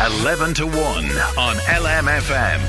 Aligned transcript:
11 0.00 0.54
to 0.54 0.66
1 0.66 0.76
on 0.76 1.56
LMFM. 1.56 2.60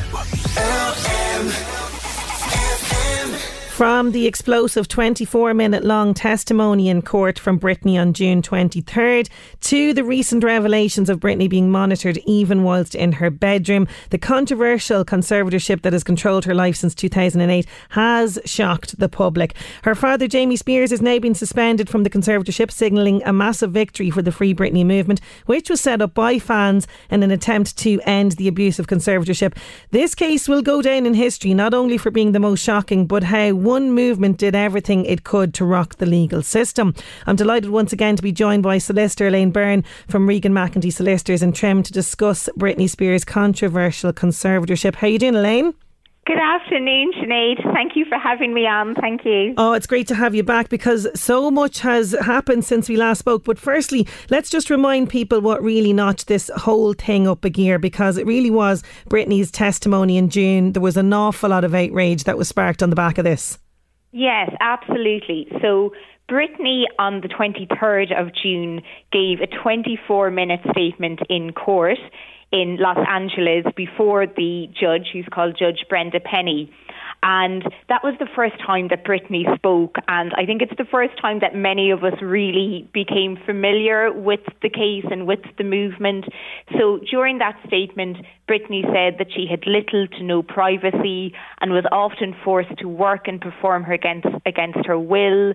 From 3.80 4.11
the 4.11 4.27
explosive 4.27 4.89
24 4.89 5.53
minute 5.53 5.85
long 5.85 6.13
testimony 6.13 6.89
in 6.89 7.02
court 7.02 7.39
from 7.39 7.58
Britney 7.58 7.97
on 7.97 8.11
June 8.11 8.41
23rd 8.41 9.30
to 9.61 9.94
the 9.94 10.03
recent 10.03 10.44
revelations 10.44 11.09
of 11.09 11.22
Britney 11.22 11.49
being 11.49 11.72
monitored 11.72 12.17
even 12.25 12.63
whilst 12.63 12.94
in 12.94 13.13
her 13.13 13.30
bedroom, 13.30 13.88
the 14.09 14.17
controversial 14.17 15.05
conservatorship 15.05 15.81
that 15.83 15.94
has 15.94 16.03
controlled 16.03 16.44
her 16.44 16.53
life 16.53 16.75
since 16.75 16.94
2008 16.94 17.66
has 17.91 18.38
shocked 18.44 19.00
the 19.00 19.07
public. 19.07 19.55
Her 19.83 19.95
father, 19.95 20.27
Jamie 20.27 20.57
Spears, 20.57 20.89
has 20.89 21.02
now 21.02 21.17
been 21.17 21.33
suspended 21.33 21.88
from 21.88 22.03
the 22.03 22.09
conservatorship, 22.09 22.72
signalling 22.72 23.23
a 23.23 23.31
massive 23.31 23.72
victory 23.72 24.09
for 24.09 24.22
the 24.22 24.33
Free 24.33 24.53
Britney 24.53 24.85
movement, 24.85 25.22
which 25.45 25.69
was 25.69 25.80
set 25.80 26.02
up 26.02 26.13
by 26.13 26.38
fans 26.38 26.85
in 27.09 27.23
an 27.23 27.31
attempt 27.31 27.77
to 27.77 28.02
end 28.02 28.33
the 28.33 28.50
abuse 28.50 28.77
of 28.77 28.88
conservatorship. 28.88 29.55
This 29.91 30.16
case 30.16 30.50
will 30.50 30.61
go 30.61 30.81
down 30.81 31.05
in 31.05 31.13
history 31.13 31.53
not 31.53 31.73
only 31.73 31.97
for 31.97 32.11
being 32.11 32.33
the 32.33 32.41
most 32.41 32.61
shocking, 32.61 33.07
but 33.07 33.23
how 33.23 33.53
one 33.70 33.92
movement 33.92 34.39
did 34.39 34.56
everything 34.56 35.06
it 35.06 35.23
could 35.23 35.53
to 35.53 35.64
rock 35.64 35.98
the 35.98 36.06
legal 36.08 36.42
system. 36.42 36.92
I'm 37.28 37.36
delighted 37.36 37.70
once 37.70 37.94
again 37.94 38.16
to 38.16 38.23
be 38.23 38.31
joined 38.31 38.64
by 38.64 38.80
solicitor 38.80 39.28
Elaine 39.28 39.52
Byrne 39.52 39.84
from 40.08 40.28
Regan 40.28 40.53
McEntee 40.53 40.92
Solicitors 40.92 41.44
in 41.44 41.53
Trim 41.53 41.84
to 41.84 41.94
discuss 41.94 42.50
Britney 42.58 42.90
Spears' 42.90 43.23
controversial 43.23 44.12
conservatorship. 44.12 44.95
How 44.95 45.06
are 45.06 45.12
you 45.12 45.20
doing, 45.20 45.36
Elaine? 45.36 45.75
Good 46.30 46.38
afternoon, 46.38 47.11
Sinead. 47.13 47.73
Thank 47.73 47.95
you 47.95 48.05
for 48.05 48.19
having 48.19 48.53
me 48.53 48.67
on. 48.67 48.94
Thank 48.94 49.25
you. 49.25 49.55
Oh, 49.58 49.73
it's 49.73 49.88
great 49.88 50.08
to 50.09 50.13
have 50.13 50.35
you 50.35 50.44
back 50.44 50.69
because 50.69 51.08
so 51.19 51.49
much 51.49 51.80
has 51.80 52.11
happened 52.22 52.63
since 52.66 52.88
we 52.88 52.97
last 52.97 53.17
spoke. 53.17 53.45
But 53.45 53.58
firstly, 53.58 54.08
let's 54.30 54.52
just 54.52 54.69
remind 54.69 55.09
people 55.09 55.41
what 55.41 55.63
really 55.63 55.91
notched 55.91 56.27
this 56.27 56.52
whole 56.55 56.94
thing 56.94 57.27
up 57.27 57.44
a 57.45 57.50
gear 57.50 57.80
because 57.80 58.16
it 58.16 58.27
really 58.27 58.52
was 58.52 58.83
Britney's 59.09 59.50
testimony 59.50 60.19
in 60.19 60.30
June. 60.30 60.73
There 60.73 60.83
was 60.83 60.97
an 60.97 61.11
awful 61.13 61.50
lot 61.50 61.63
of 61.63 61.73
outrage 61.73 62.25
that 62.25 62.38
was 62.38 62.47
sparked 62.47 62.84
on 62.84 62.91
the 62.91 62.95
back 62.95 63.18
of 63.18 63.23
this. 63.23 63.57
Yes, 64.12 64.51
absolutely. 64.59 65.47
So 65.63 65.94
Britney 66.29 66.84
on 67.00 67.22
the 67.22 67.28
23rd 67.28 68.16
of 68.16 68.28
June 68.35 68.84
gave 69.12 69.41
a 69.41 69.47
24 69.47 70.29
minute 70.29 70.59
statement 70.69 71.22
in 71.28 71.53
court 71.53 71.97
in 72.52 72.78
Los 72.80 72.98
Angeles 73.08 73.66
before 73.76 74.26
the 74.26 74.68
judge, 74.80 75.10
who's 75.14 75.28
called 75.32 75.56
Judge 75.58 75.86
Brenda 75.90 76.20
Penny. 76.20 76.72
And 77.22 77.64
that 77.90 78.02
was 78.04 78.16
the 78.18 78.28
first 78.34 78.56
time 78.66 78.88
that 78.90 79.04
Britney 79.04 79.44
spoke. 79.56 79.98
And 80.08 80.32
I 80.36 80.46
think 80.46 80.62
it's 80.62 80.78
the 80.78 80.88
first 80.90 81.20
time 81.22 81.40
that 81.42 81.54
many 81.54 81.92
of 81.92 82.04
us 82.04 82.14
really 82.22 82.90
became 82.94 83.38
familiar 83.46 84.12
with 84.12 84.40
the 84.62 84.70
case 84.70 85.04
and 85.12 85.28
with 85.28 85.42
the 85.58 85.66
movement. 85.66 86.26
So 86.78 87.00
during 87.12 87.40
that 87.40 87.60
statement, 87.68 88.18
Britney 88.48 88.84
said 88.84 89.20
that 89.20 89.34
she 89.36 89.48
had 89.50 89.68
little 89.68 90.08
to 90.08 90.24
no 90.24 90.42
privacy 90.42 91.34
and 91.60 91.72
was 91.72 91.86
often 91.92 92.34
forced 92.44 92.78
to 92.78 92.88
work 92.88 93.28
and 93.28 93.42
perform 93.42 93.84
her 93.84 93.94
against, 93.94 94.28
against 94.46 94.86
her 94.86 94.98
will. 94.98 95.54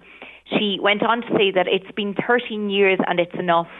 She 0.58 0.78
went 0.82 1.02
on 1.02 1.22
to 1.22 1.28
say 1.28 1.50
that 1.52 1.66
it's 1.66 1.90
been 1.92 2.14
13 2.26 2.68
years 2.68 2.98
and 3.06 3.18
it's 3.18 3.34
enough. 3.38 3.70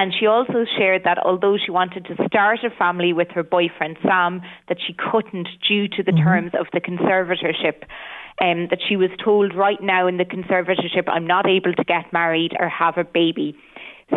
And 0.00 0.14
she 0.18 0.24
also 0.24 0.64
shared 0.78 1.04
that 1.04 1.18
although 1.26 1.58
she 1.62 1.70
wanted 1.70 2.06
to 2.06 2.14
start 2.26 2.60
a 2.64 2.70
family 2.70 3.12
with 3.12 3.28
her 3.32 3.42
boyfriend 3.42 3.98
Sam, 4.02 4.40
that 4.70 4.78
she 4.80 4.94
couldn't 4.94 5.46
due 5.68 5.88
to 5.88 6.02
the 6.02 6.10
mm-hmm. 6.10 6.24
terms 6.24 6.52
of 6.58 6.68
the 6.72 6.80
conservatorship. 6.80 7.82
Um, 8.40 8.68
that 8.70 8.78
she 8.88 8.96
was 8.96 9.10
told 9.22 9.54
right 9.54 9.76
now 9.82 10.06
in 10.06 10.16
the 10.16 10.24
conservatorship, 10.24 11.06
I'm 11.06 11.26
not 11.26 11.46
able 11.46 11.74
to 11.74 11.84
get 11.84 12.10
married 12.10 12.52
or 12.58 12.70
have 12.70 12.96
a 12.96 13.04
baby. 13.04 13.54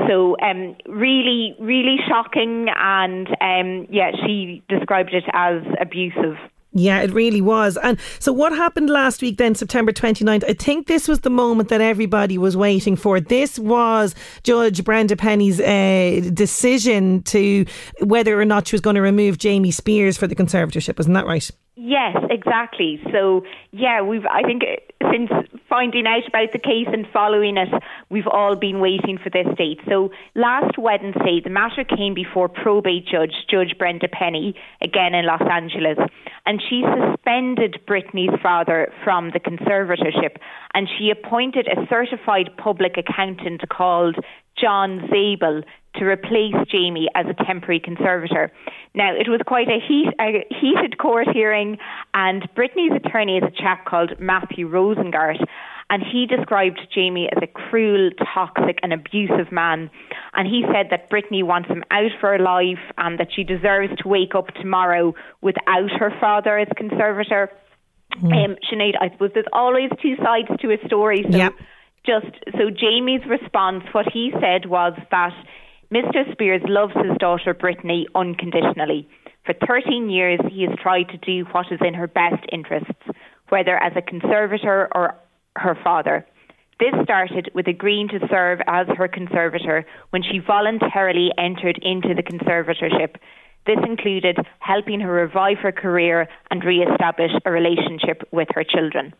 So, 0.08 0.38
um, 0.40 0.78
really, 0.88 1.54
really 1.60 1.98
shocking, 2.08 2.68
and 2.74 3.28
um, 3.42 3.86
yeah, 3.90 4.12
she 4.26 4.64
described 4.70 5.14
it 5.14 5.26
as 5.34 5.64
abusive. 5.82 6.38
Yeah, 6.74 7.02
it 7.02 7.14
really 7.14 7.42
was. 7.42 7.78
And 7.78 8.00
so, 8.20 8.34
what 8.34 8.52
happened 8.52 8.90
last 8.90 9.22
week, 9.22 9.38
then, 9.38 9.54
September 9.54 9.92
29th? 9.92 10.44
I 10.48 10.54
think 10.54 10.88
this 10.88 11.08
was 11.08 11.20
the 11.20 11.30
moment 11.30 11.70
that 11.70 11.82
everybody 11.82 12.38
was 12.40 12.58
waiting 12.58 12.96
for. 12.96 13.20
This 13.20 13.60
was 13.60 14.16
Judge 14.44 14.84
Brenda 14.84 15.16
Penny's 15.16 15.60
uh, 15.60 16.30
decision 16.34 17.22
to 17.24 17.66
whether 18.02 18.40
or 18.40 18.46
not 18.46 18.68
she 18.68 18.74
was 18.74 18.82
going 18.82 18.96
to 18.96 19.02
remove 19.02 19.38
Jamie 19.38 19.72
Spears 19.72 20.18
for 20.18 20.26
the 20.26 20.36
conservatorship. 20.36 21.00
Isn't 21.00 21.14
that 21.14 21.28
right? 21.28 21.50
Yes, 21.76 22.18
exactly. 22.30 23.02
So, 23.12 23.44
yeah, 23.72 24.02
we've, 24.02 24.26
I 24.28 24.44
think, 24.44 24.64
since 25.12 25.30
finding 25.68 26.06
out 26.06 26.28
about 26.28 26.52
the 26.52 26.60
case 26.60 26.88
and 26.92 27.06
following 27.12 27.58
it, 27.58 27.70
we've 28.14 28.28
all 28.28 28.56
been 28.56 28.80
waiting 28.80 29.18
for 29.22 29.30
this 29.30 29.48
date. 29.58 29.80
So, 29.90 30.12
last 30.36 30.78
Wednesday, 30.78 31.42
the 31.44 31.50
matter 31.50 31.84
came 31.84 32.14
before 32.14 32.48
probate 32.48 33.08
judge, 33.08 33.34
Judge 33.50 33.76
Brenda 33.78 34.08
Penny, 34.08 34.56
again 34.82 35.14
in 35.14 35.26
Los 35.26 35.42
Angeles, 35.42 35.98
and 36.46 36.62
she 36.70 36.84
suspended 36.84 37.80
Britney's 37.86 38.40
father 38.42 38.94
from 39.04 39.32
the 39.32 39.40
conservatorship 39.40 40.38
and 40.74 40.88
she 40.98 41.12
appointed 41.12 41.68
a 41.68 41.86
certified 41.88 42.50
public 42.58 42.98
accountant 42.98 43.62
called 43.70 44.18
John 44.60 45.08
Zabel 45.10 45.62
to 45.96 46.06
replace 46.06 46.56
Jamie 46.72 47.08
as 47.16 47.26
a 47.28 47.44
temporary 47.46 47.80
conservator. 47.80 48.52
Now, 48.96 49.14
it 49.14 49.30
was 49.30 49.42
quite 49.46 49.68
a, 49.68 49.80
heat, 49.80 50.10
a 50.20 50.46
heated 50.50 50.98
court 50.98 51.28
hearing, 51.32 51.78
and 52.14 52.48
Britney's 52.56 52.96
attorney 53.04 53.38
is 53.38 53.44
a 53.44 53.52
chap 53.52 53.86
called 53.86 54.20
Matthew 54.20 54.68
Rosengart, 54.68 55.44
and 55.90 56.02
he 56.04 56.26
described 56.26 56.80
Jamie 56.94 57.30
as 57.36 57.42
a 57.44 57.48
cruel, 57.48 58.12
toxic, 58.34 58.80
and 58.82 58.94
abusive 58.94 59.52
man. 59.52 59.90
And 60.34 60.48
he 60.48 60.64
said 60.74 60.88
that 60.92 61.10
Britney 61.10 61.44
wants 61.44 61.70
him 61.70 61.84
out 61.92 62.12
for 62.20 62.32
her 62.32 62.40
life 62.40 62.80
and 62.98 63.20
that 63.20 63.30
she 63.36 63.44
deserves 63.44 63.94
to 64.00 64.08
wake 64.08 64.36
up 64.36 64.48
tomorrow 64.56 65.14
without 65.42 65.92
her 66.00 66.12
father 66.20 66.58
as 66.58 66.68
conservator. 66.76 67.52
Mm. 68.22 68.46
Um, 68.46 68.56
Sinead, 68.72 68.94
I 69.00 69.10
suppose 69.10 69.32
there's 69.34 69.46
always 69.54 69.90
two 70.02 70.16
sides 70.18 70.48
to 70.62 70.72
a 70.72 70.78
story. 70.88 71.26
So 71.30 71.38
yep. 71.38 71.54
just 72.06 72.34
so 72.58 72.70
Jamie's 72.70 73.26
response, 73.28 73.84
what 73.92 74.06
he 74.12 74.32
said 74.40 74.68
was 74.68 74.94
that 75.12 75.34
Mr. 75.92 76.32
Spears 76.32 76.62
loves 76.66 76.94
his 76.96 77.18
daughter 77.20 77.54
Britney 77.54 78.06
unconditionally. 78.16 79.08
For 79.46 79.54
13 79.68 80.10
years, 80.10 80.40
he 80.50 80.64
has 80.64 80.78
tried 80.82 81.10
to 81.10 81.18
do 81.18 81.46
what 81.52 81.68
is 81.72 81.80
in 81.86 81.94
her 81.94 82.08
best 82.08 82.46
interests, 82.52 83.04
whether 83.50 83.76
as 83.76 83.94
a 83.96 84.02
conservator 84.02 84.88
or 84.96 85.16
her 85.56 85.78
father. 85.84 86.26
This 86.80 86.94
started 87.04 87.52
with 87.54 87.68
agreeing 87.68 88.08
to 88.10 88.28
serve 88.30 88.60
as 88.68 88.88
her 88.98 89.08
conservator 89.08 89.86
when 90.10 90.24
she 90.24 90.40
voluntarily 90.40 91.32
entered 91.38 91.80
into 91.82 92.14
the 92.14 92.24
conservatorship. 92.24 93.16
This 93.66 93.80
included 93.88 94.38
helping 94.60 95.00
her 95.00 95.14
revive 95.14 95.60
her 95.60 95.72
career 95.72 96.28
and 96.52 96.64
re 96.64 96.84
establish 96.84 97.32
a 97.46 97.52
relationship 97.52 98.28
with 98.32 98.50
her 98.56 98.64
children. 98.64 99.14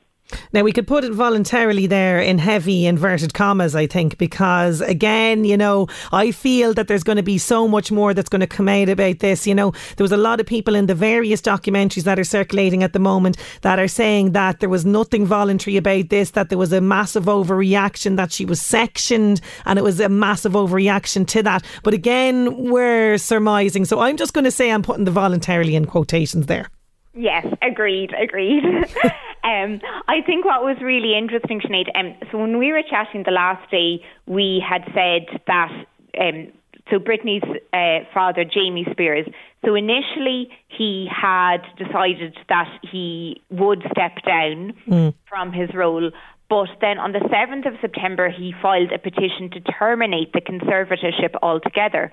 Now, 0.52 0.64
we 0.64 0.72
could 0.72 0.88
put 0.88 1.04
it 1.04 1.14
voluntarily 1.14 1.88
there 1.88 2.20
in 2.20 2.38
heavy 2.38 2.86
inverted 2.86 3.34
commas, 3.34 3.76
I 3.76 3.88
think, 3.88 4.18
because 4.18 4.82
again, 4.82 5.46
you 5.46 5.58
know, 5.58 5.88
I 6.12 6.32
feel 6.32 6.74
that 6.74 6.88
there's 6.88 7.04
going 7.04 7.18
to 7.18 7.24
be 7.24 7.38
so 7.38 7.68
much 7.68 7.92
more 7.92 8.14
that's 8.14 8.30
going 8.30 8.42
to 8.42 8.48
come 8.48 8.70
out 8.70 8.90
about 8.90 9.20
this. 9.20 9.48
You 9.48 9.56
know, 9.56 9.72
there 9.98 10.04
was 10.04 10.12
a 10.12 10.18
lot 10.18 10.40
of 10.40 10.46
people 10.46 10.76
in 10.76 10.88
the 10.88 10.96
various 10.96 11.42
documentaries 11.42 12.04
that 12.04 12.20
are 12.20 12.24
circulating 12.24 12.84
at 12.84 12.94
the 12.94 13.00
moment 13.00 13.38
that 13.62 13.80
are 13.80 13.88
saying 13.88 14.32
that 14.34 14.60
there 14.60 14.70
was 14.70 14.86
nothing 14.86 15.26
voluntary 15.26 15.78
about 15.78 16.10
this, 16.10 16.32
that 16.32 16.50
there 16.50 16.58
was 16.58 16.74
a 16.74 16.82
massive 16.82 17.26
overreaction, 17.26 18.16
that 18.18 18.32
she 18.32 18.46
was 18.46 18.62
sectioned, 18.62 19.42
and 19.66 19.80
it 19.80 19.84
was 19.84 20.00
a 20.00 20.10
massive 20.10 20.54
overreaction 20.54 21.28
to 21.28 21.44
that. 21.44 21.64
But 21.84 21.94
again, 21.94 22.70
we're 22.70 23.18
surmising. 23.18 23.86
So 23.86 24.00
I'm 24.00 24.18
just 24.18 24.34
going 24.34 24.46
to 24.46 24.52
say 24.52 24.72
I'm 24.72 24.84
putting 24.84 25.06
the 25.06 25.12
voluntarily 25.12 25.76
in 25.76 25.86
quotations 25.86 26.48
there. 26.48 26.70
Yes, 27.14 27.46
agreed, 27.62 28.12
agreed. 28.14 28.64
um, 29.44 29.82
I 30.08 30.22
think 30.26 30.46
what 30.46 30.64
was 30.64 30.78
really 30.82 31.16
interesting, 31.16 31.62
Sinead, 31.62 31.90
um, 31.96 32.16
so 32.32 32.40
when 32.40 32.58
we 32.58 32.72
were 32.72 32.82
chatting 32.90 33.24
the 33.24 33.32
last 33.32 33.70
day, 33.70 34.04
we 34.26 34.64
had 34.68 34.84
said 34.96 35.40
that, 35.46 35.72
um, 36.20 36.48
so 36.90 36.98
Britney's 36.98 37.44
uh, 37.72 38.06
father, 38.14 38.44
Jamie 38.44 38.88
Spears, 38.92 39.28
so 39.64 39.76
initially 39.76 40.50
he 40.68 41.08
had 41.10 41.62
decided 41.78 42.36
that 42.50 42.68
he 42.92 43.42
would 43.50 43.84
step 43.92 44.18
down 44.26 44.74
mm. 44.88 45.14
from 45.30 45.54
his 45.54 45.70
role, 45.74 46.10
but 46.50 46.68
then 46.82 46.98
on 47.00 47.14
the 47.14 47.20
7th 47.20 47.68
of 47.68 47.74
September, 47.80 48.30
he 48.30 48.54
filed 48.62 48.92
a 48.92 49.00
petition 49.00 49.50
to 49.52 49.60
terminate 49.62 50.34
the 50.34 50.42
conservatorship 50.42 51.36
altogether. 51.42 52.12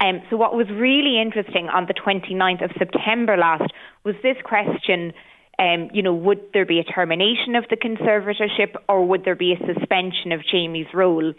Um, 0.00 0.22
so, 0.30 0.36
what 0.36 0.54
was 0.54 0.68
really 0.70 1.20
interesting 1.20 1.68
on 1.68 1.86
the 1.86 1.94
29th 1.94 2.64
of 2.64 2.70
September 2.78 3.36
last 3.36 3.72
was 4.04 4.14
this 4.22 4.36
question. 4.44 5.12
Um, 5.58 5.90
you 5.92 6.02
know, 6.02 6.14
would 6.14 6.40
there 6.54 6.64
be 6.64 6.78
a 6.78 6.84
termination 6.84 7.56
of 7.56 7.64
the 7.68 7.76
conservatorship 7.76 8.76
or 8.88 9.04
would 9.04 9.24
there 9.24 9.34
be 9.34 9.54
a 9.54 9.74
suspension 9.74 10.30
of 10.30 10.40
Jamie's 10.48 10.86
role? 10.94 11.34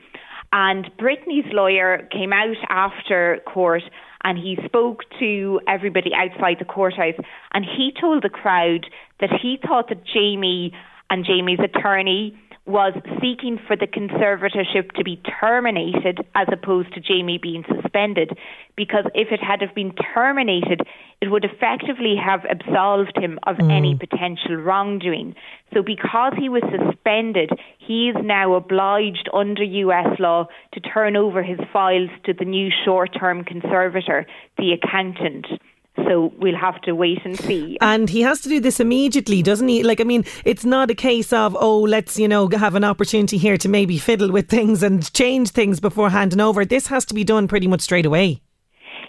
And 0.51 0.91
Britney's 0.97 1.45
lawyer 1.53 2.07
came 2.11 2.33
out 2.33 2.57
after 2.67 3.39
court 3.45 3.83
and 4.23 4.37
he 4.37 4.57
spoke 4.65 5.03
to 5.19 5.61
everybody 5.69 6.11
outside 6.13 6.57
the 6.59 6.65
courthouse 6.65 7.13
and 7.53 7.63
he 7.63 7.93
told 7.99 8.23
the 8.23 8.29
crowd 8.29 8.87
that 9.21 9.29
he 9.41 9.57
thought 9.65 9.87
that 9.87 10.05
Jamie 10.05 10.73
and 11.09 11.23
Jamie's 11.23 11.59
attorney 11.63 12.37
was 12.69 12.93
seeking 13.19 13.59
for 13.65 13.75
the 13.75 13.87
conservatorship 13.87 14.91
to 14.91 15.03
be 15.03 15.19
terminated 15.39 16.19
as 16.35 16.47
opposed 16.51 16.93
to 16.93 16.99
Jamie 16.99 17.39
being 17.41 17.65
suspended 17.67 18.37
because 18.77 19.05
if 19.15 19.31
it 19.31 19.41
had 19.41 19.61
have 19.61 19.73
been 19.73 19.91
terminated 20.13 20.81
it 21.19 21.31
would 21.31 21.43
effectively 21.43 22.15
have 22.15 22.45
absolved 22.47 23.17
him 23.17 23.39
of 23.47 23.55
mm. 23.57 23.75
any 23.75 23.95
potential 23.95 24.55
wrongdoing 24.55 25.33
so 25.73 25.81
because 25.81 26.33
he 26.37 26.47
was 26.47 26.61
suspended 26.69 27.49
he 27.79 28.09
is 28.09 28.15
now 28.23 28.53
obliged 28.53 29.27
under 29.33 29.63
US 29.63 30.19
law 30.19 30.47
to 30.73 30.79
turn 30.79 31.15
over 31.15 31.41
his 31.41 31.59
files 31.73 32.11
to 32.25 32.33
the 32.33 32.45
new 32.45 32.69
short-term 32.85 33.43
conservator 33.43 34.27
the 34.59 34.73
accountant 34.73 35.47
so 36.07 36.33
we'll 36.37 36.57
have 36.57 36.81
to 36.81 36.93
wait 36.93 37.19
and 37.25 37.37
see. 37.39 37.77
And 37.81 38.09
he 38.09 38.21
has 38.21 38.41
to 38.41 38.49
do 38.49 38.59
this 38.59 38.79
immediately, 38.79 39.41
doesn't 39.41 39.67
he? 39.67 39.83
Like, 39.83 40.01
I 40.01 40.03
mean, 40.03 40.25
it's 40.45 40.65
not 40.65 40.89
a 40.89 40.95
case 40.95 41.31
of, 41.33 41.55
oh, 41.59 41.81
let's, 41.81 42.19
you 42.19 42.27
know, 42.27 42.47
have 42.49 42.75
an 42.75 42.83
opportunity 42.83 43.37
here 43.37 43.57
to 43.57 43.69
maybe 43.69 43.97
fiddle 43.97 44.31
with 44.31 44.49
things 44.49 44.83
and 44.83 45.11
change 45.13 45.49
things 45.49 45.79
before 45.79 46.09
handing 46.09 46.39
over. 46.39 46.65
This 46.65 46.87
has 46.87 47.05
to 47.05 47.13
be 47.13 47.23
done 47.23 47.47
pretty 47.47 47.67
much 47.67 47.81
straight 47.81 48.05
away. 48.05 48.41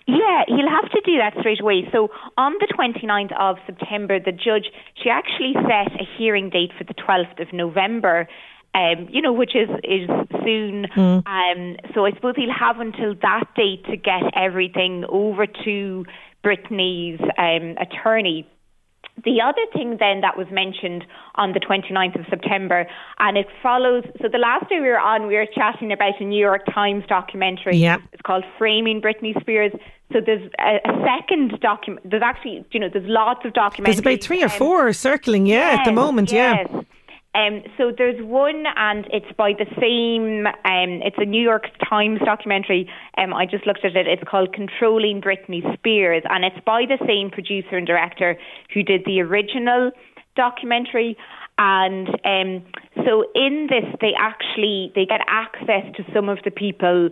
Yeah, 0.07 0.45
he'll 0.49 0.69
have 0.69 0.91
to 0.91 1.01
do 1.05 1.19
that 1.19 1.35
straight 1.39 1.61
away. 1.61 1.89
So 1.93 2.09
on 2.37 2.55
the 2.55 2.67
29th 2.77 3.39
of 3.39 3.57
September, 3.67 4.19
the 4.19 4.33
judge, 4.33 4.67
she 5.03 5.11
actually 5.11 5.55
set 5.55 6.01
a 6.01 6.05
hearing 6.19 6.51
date 6.51 6.73
for 6.77 6.85
the 6.85 6.95
12th 6.95 7.41
of 7.41 7.53
November. 7.53 8.29
Um, 8.73 9.09
you 9.11 9.21
know, 9.21 9.33
which 9.33 9.57
is 9.57 9.69
is 9.83 10.09
soon. 10.45 10.87
Mm. 10.97 11.27
Um, 11.27 11.77
so 11.93 12.07
I 12.07 12.13
suppose 12.13 12.35
he'll 12.37 12.55
have 12.57 12.79
until 12.79 13.17
that 13.21 13.49
date 13.57 13.85
to 13.87 13.97
get 13.97 14.23
everything 14.37 15.05
over 15.09 15.45
to 15.47 16.05
Britney's 16.45 17.21
um, 17.39 17.77
attorney. 17.79 18.49
The 19.25 19.41
other 19.43 19.61
thing 19.73 19.99
then 19.99 20.23
that 20.23 20.39
was 20.39 20.47
mentioned 20.51 21.05
on 21.35 21.53
the 21.53 21.61
29th 21.61 22.19
of 22.19 22.27
September, 22.31 22.87
and 23.19 23.37
it 23.37 23.47
follows. 23.63 24.05
So 24.23 24.29
the 24.29 24.39
last 24.39 24.69
day 24.71 24.81
we 24.81 24.89
were 24.89 24.99
on, 24.99 25.27
we 25.27 25.35
were 25.35 25.47
chatting 25.55 25.93
about 25.93 26.21
a 26.21 26.25
New 26.25 26.39
York 26.41 26.63
Times 26.73 27.05
documentary. 27.07 27.77
Yeah. 27.77 27.99
It's 28.13 28.23
called 28.23 28.45
Framing 28.57 29.03
Britney 29.03 29.39
Spears. 29.41 29.73
So 30.13 30.21
there's 30.25 30.51
a, 30.59 30.77
a 30.89 31.05
second 31.05 31.61
document. 31.61 32.09
There's 32.09 32.23
actually, 32.23 32.65
you 32.73 32.81
know, 32.81 32.89
there's 32.91 33.09
lots 33.09 33.45
of 33.45 33.53
documentaries. 33.53 33.85
There's 33.85 33.99
about 33.99 34.21
three 34.23 34.43
or 34.43 34.47
um, 34.51 34.59
four 34.59 34.93
circling, 34.93 35.47
yeah, 35.47 35.73
yes, 35.73 35.79
at 35.81 35.85
the 35.85 35.93
moment, 35.93 36.33
yes. 36.33 36.67
yeah. 36.71 36.81
Um, 37.33 37.63
so 37.79 37.93
there's 37.97 38.21
one, 38.25 38.65
and 38.77 39.07
it's 39.13 39.31
by 39.37 39.53
the 39.53 39.67
same. 39.81 40.47
Um, 40.47 41.01
it's 41.03 41.17
a 41.19 41.25
New 41.25 41.43
York 41.43 41.67
Times 41.89 42.21
documentary. 42.25 42.91
Um, 43.19 43.33
I 43.33 43.47
just 43.47 43.67
looked 43.67 43.85
at 43.85 43.95
it. 43.95 44.09
It's 44.09 44.23
called 44.29 44.53
"Controlling 44.53 45.21
Britney 45.21 45.63
Spears," 45.75 46.25
and 46.29 46.45
it's 46.45 46.59
by 46.67 46.87
the 46.87 46.99
same 47.07 47.31
producer 47.31 47.77
and 47.77 47.87
director 47.87 48.37
who 48.75 48.83
did 48.83 49.05
the 49.05 49.21
original 49.21 49.93
documentary. 50.35 51.17
And 51.59 52.09
um, 52.25 52.65
so 53.05 53.27
in 53.35 53.69
this, 53.71 53.85
they 54.01 54.13
actually 54.19 54.91
they 54.97 55.07
get 55.07 55.21
access 55.29 55.85
to 55.97 56.05
some 56.13 56.29
of 56.29 56.39
the 56.45 56.51
people 56.51 57.11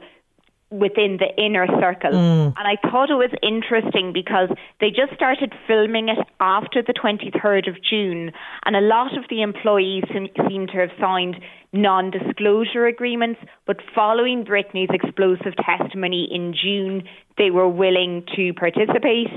within 0.71 1.19
the 1.19 1.43
inner 1.43 1.67
circle. 1.81 2.13
Mm. 2.13 2.55
And 2.57 2.67
I 2.67 2.77
thought 2.91 3.11
it 3.11 3.15
was 3.15 3.33
interesting 3.43 4.13
because 4.13 4.51
they 4.81 4.91
just 4.91 5.15
started 5.15 5.55
filming 5.67 6.09
it 6.09 6.19
after 6.41 6.83
the 6.83 6.93
23rd 6.93 7.69
of 7.69 7.77
June, 7.83 8.33
and 8.65 8.77
a 8.77 8.81
lot 8.81 9.17
of 9.17 9.25
the 9.31 9.43
employees 9.43 10.05
seem 10.13 10.67
to 10.67 10.77
have 10.79 10.91
signed 11.01 11.37
non 11.73 12.11
disclosure 12.11 12.87
agreements. 12.87 13.41
But 13.67 13.79
following 13.95 14.45
Britney's 14.45 14.91
explosive 14.93 15.55
testimony 15.57 16.29
in 16.31 16.55
June, 16.55 17.05
they 17.39 17.51
were 17.51 17.69
willing 17.69 18.25
to 18.37 18.53
participate. 18.55 19.29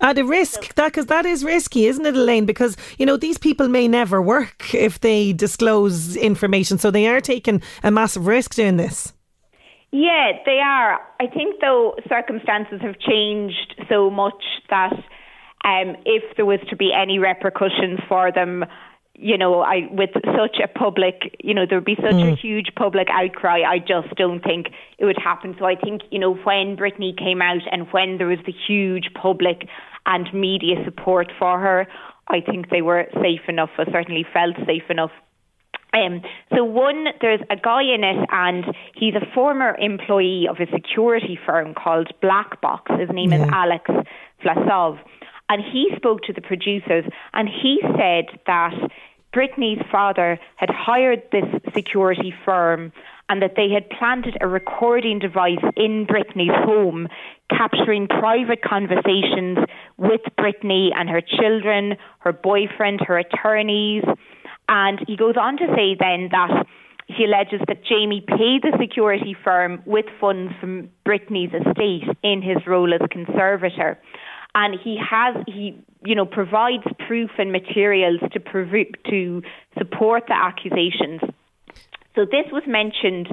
At 0.00 0.16
a 0.16 0.24
risk, 0.24 0.74
that 0.76 0.92
because 0.92 1.06
that 1.06 1.26
is 1.26 1.44
risky, 1.44 1.86
isn't 1.86 2.06
it, 2.06 2.14
Elaine? 2.14 2.46
Because 2.46 2.76
you 2.98 3.04
know 3.04 3.16
these 3.16 3.36
people 3.36 3.68
may 3.68 3.88
never 3.88 4.22
work 4.22 4.72
if 4.72 5.00
they 5.00 5.32
disclose 5.32 6.16
information, 6.16 6.78
so 6.78 6.90
they 6.90 7.08
are 7.08 7.20
taking 7.20 7.60
a 7.82 7.90
massive 7.90 8.26
risk 8.26 8.54
doing 8.54 8.76
this. 8.76 9.12
Yeah, 9.90 10.32
they 10.44 10.58
are. 10.58 11.00
I 11.20 11.26
think 11.28 11.60
though 11.60 11.94
circumstances 12.08 12.80
have 12.82 12.98
changed 12.98 13.74
so 13.88 14.10
much 14.10 14.44
that 14.68 14.92
um, 15.64 15.96
if 16.04 16.36
there 16.36 16.44
was 16.44 16.60
to 16.68 16.76
be 16.76 16.92
any 16.92 17.18
repercussions 17.18 17.98
for 18.08 18.30
them, 18.30 18.64
you 19.14 19.36
know, 19.36 19.60
I 19.60 19.88
with 19.90 20.10
such 20.14 20.60
a 20.62 20.68
public, 20.68 21.36
you 21.42 21.54
know, 21.54 21.64
there 21.68 21.78
would 21.78 21.84
be 21.84 21.96
such 21.96 22.14
mm. 22.14 22.32
a 22.32 22.36
huge 22.36 22.68
public 22.76 23.08
outcry. 23.10 23.62
I 23.62 23.78
just 23.78 24.14
don't 24.16 24.40
think 24.44 24.68
it 24.98 25.04
would 25.06 25.18
happen. 25.18 25.56
So 25.58 25.64
I 25.64 25.74
think, 25.74 26.02
you 26.10 26.18
know, 26.18 26.34
when 26.34 26.76
Britney 26.76 27.16
came 27.16 27.42
out 27.42 27.62
and 27.72 27.88
when 27.90 28.18
there 28.18 28.28
was 28.28 28.38
the 28.46 28.54
huge 28.66 29.10
public 29.20 29.66
and 30.06 30.32
media 30.32 30.76
support 30.84 31.32
for 31.38 31.58
her, 31.58 31.88
I 32.28 32.40
think 32.40 32.70
they 32.70 32.82
were 32.82 33.06
safe 33.14 33.48
enough. 33.48 33.70
I 33.78 33.90
certainly 33.90 34.24
felt 34.32 34.54
safe 34.66 34.88
enough 34.90 35.10
um, 35.94 36.22
so 36.54 36.64
one, 36.64 37.06
there's 37.20 37.40
a 37.50 37.56
guy 37.56 37.82
in 37.82 38.04
it, 38.04 38.28
and 38.30 38.64
he's 38.94 39.14
a 39.14 39.34
former 39.34 39.76
employee 39.78 40.46
of 40.48 40.56
a 40.60 40.66
security 40.70 41.38
firm 41.46 41.74
called 41.74 42.12
Black 42.20 42.60
Box. 42.60 42.90
His 42.98 43.08
name 43.10 43.32
yeah. 43.32 43.44
is 43.44 43.50
Alex 43.52 43.90
Vlasov, 44.44 44.98
and 45.48 45.62
he 45.62 45.90
spoke 45.96 46.22
to 46.22 46.32
the 46.32 46.42
producers, 46.42 47.04
and 47.32 47.48
he 47.48 47.80
said 47.96 48.38
that 48.46 48.74
Britney's 49.34 49.84
father 49.90 50.38
had 50.56 50.70
hired 50.70 51.22
this 51.32 51.44
security 51.74 52.34
firm 52.44 52.92
and 53.28 53.42
that 53.42 53.54
they 53.56 53.68
had 53.68 53.88
planted 53.90 54.38
a 54.40 54.48
recording 54.48 55.18
device 55.18 55.62
in 55.76 56.06
Britney's 56.06 56.64
home, 56.64 57.08
capturing 57.50 58.08
private 58.08 58.62
conversations 58.62 59.58
with 59.98 60.22
Britney 60.38 60.90
and 60.96 61.10
her 61.10 61.20
children, 61.20 61.96
her 62.20 62.32
boyfriend, 62.32 63.00
her 63.06 63.18
attorneys. 63.18 64.04
And 64.68 65.00
he 65.06 65.16
goes 65.16 65.34
on 65.40 65.56
to 65.58 65.66
say 65.74 65.96
then 65.98 66.28
that 66.30 66.66
he 67.06 67.24
alleges 67.24 67.60
that 67.68 67.84
Jamie 67.84 68.20
paid 68.20 68.62
the 68.62 68.76
security 68.78 69.34
firm 69.42 69.82
with 69.86 70.04
funds 70.20 70.52
from 70.60 70.90
Britney's 71.06 71.54
estate 71.54 72.04
in 72.22 72.42
his 72.42 72.58
role 72.66 72.92
as 72.92 73.00
conservator. 73.10 73.98
And 74.54 74.78
he 74.78 74.98
has, 74.98 75.36
he, 75.46 75.82
you 76.04 76.14
know, 76.14 76.26
provides 76.26 76.84
proof 77.06 77.30
and 77.38 77.50
materials 77.50 78.20
to, 78.32 78.40
prov- 78.40 78.92
to 79.08 79.42
support 79.78 80.24
the 80.28 80.34
accusations. 80.34 81.20
So 82.14 82.24
this 82.24 82.46
was 82.52 82.64
mentioned 82.66 83.28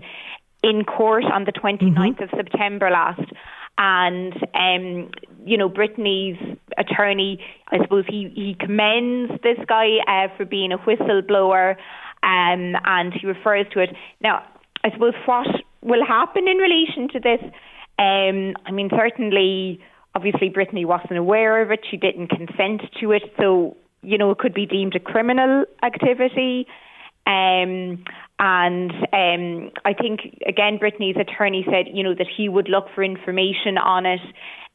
in 0.64 0.86
court 0.86 1.26
on 1.26 1.44
the 1.44 1.52
29th 1.52 1.94
mm-hmm. 1.94 2.24
of 2.24 2.30
September 2.36 2.90
last 2.90 3.32
and 3.78 4.34
um, 4.54 5.12
you 5.46 5.58
know 5.58 5.70
Britney's 5.70 6.58
attorney, 6.78 7.40
I 7.70 7.78
suppose 7.82 8.06
he 8.08 8.32
he 8.36 8.56
commends 8.60 9.32
this 9.44 9.58
guy 9.68 9.98
uh, 10.08 10.36
for 10.36 10.46
being 10.46 10.72
a 10.72 10.78
whistleblower, 10.80 11.76
um, 12.24 12.76
and 12.84 13.14
he 13.14 13.28
refers 13.28 13.68
to 13.74 13.80
it. 13.80 13.90
Now, 14.22 14.44
I 14.84 14.92
suppose 14.92 15.14
what 15.26 15.48
will 15.82 16.06
happen 16.06 16.48
in 16.48 16.58
relation 16.58 17.08
to 17.14 17.20
this? 17.20 17.42
Um, 17.98 18.56
I 18.66 18.72
mean, 18.72 18.90
certainly, 18.90 19.80
obviously, 20.16 20.50
Britney 20.50 20.86
wasn't 20.86 21.18
aware 21.18 21.62
of 21.62 21.72
it; 21.72 21.82
she 21.90 21.98
didn't 21.98 22.28
consent 22.28 22.82
to 23.00 23.12
it, 23.12 23.24
so 23.40 23.78
you 24.02 24.18
know 24.18 24.32
it 24.32 24.40
could 24.40 24.54
be 24.54 24.66
deemed 24.66 24.96
a 24.96 25.00
criminal 25.00 25.66
activity. 25.84 26.68
Um, 27.28 28.04
and 28.38 28.92
um, 28.92 29.72
I 29.86 29.94
think, 29.94 30.38
again, 30.46 30.78
Britney's 30.78 31.16
attorney 31.18 31.66
said, 31.70 31.86
you 31.94 32.04
know, 32.04 32.14
that 32.14 32.28
he 32.36 32.50
would 32.50 32.68
look 32.68 32.88
for 32.94 33.04
information 33.04 33.78
on 33.78 34.06
it. 34.06 34.20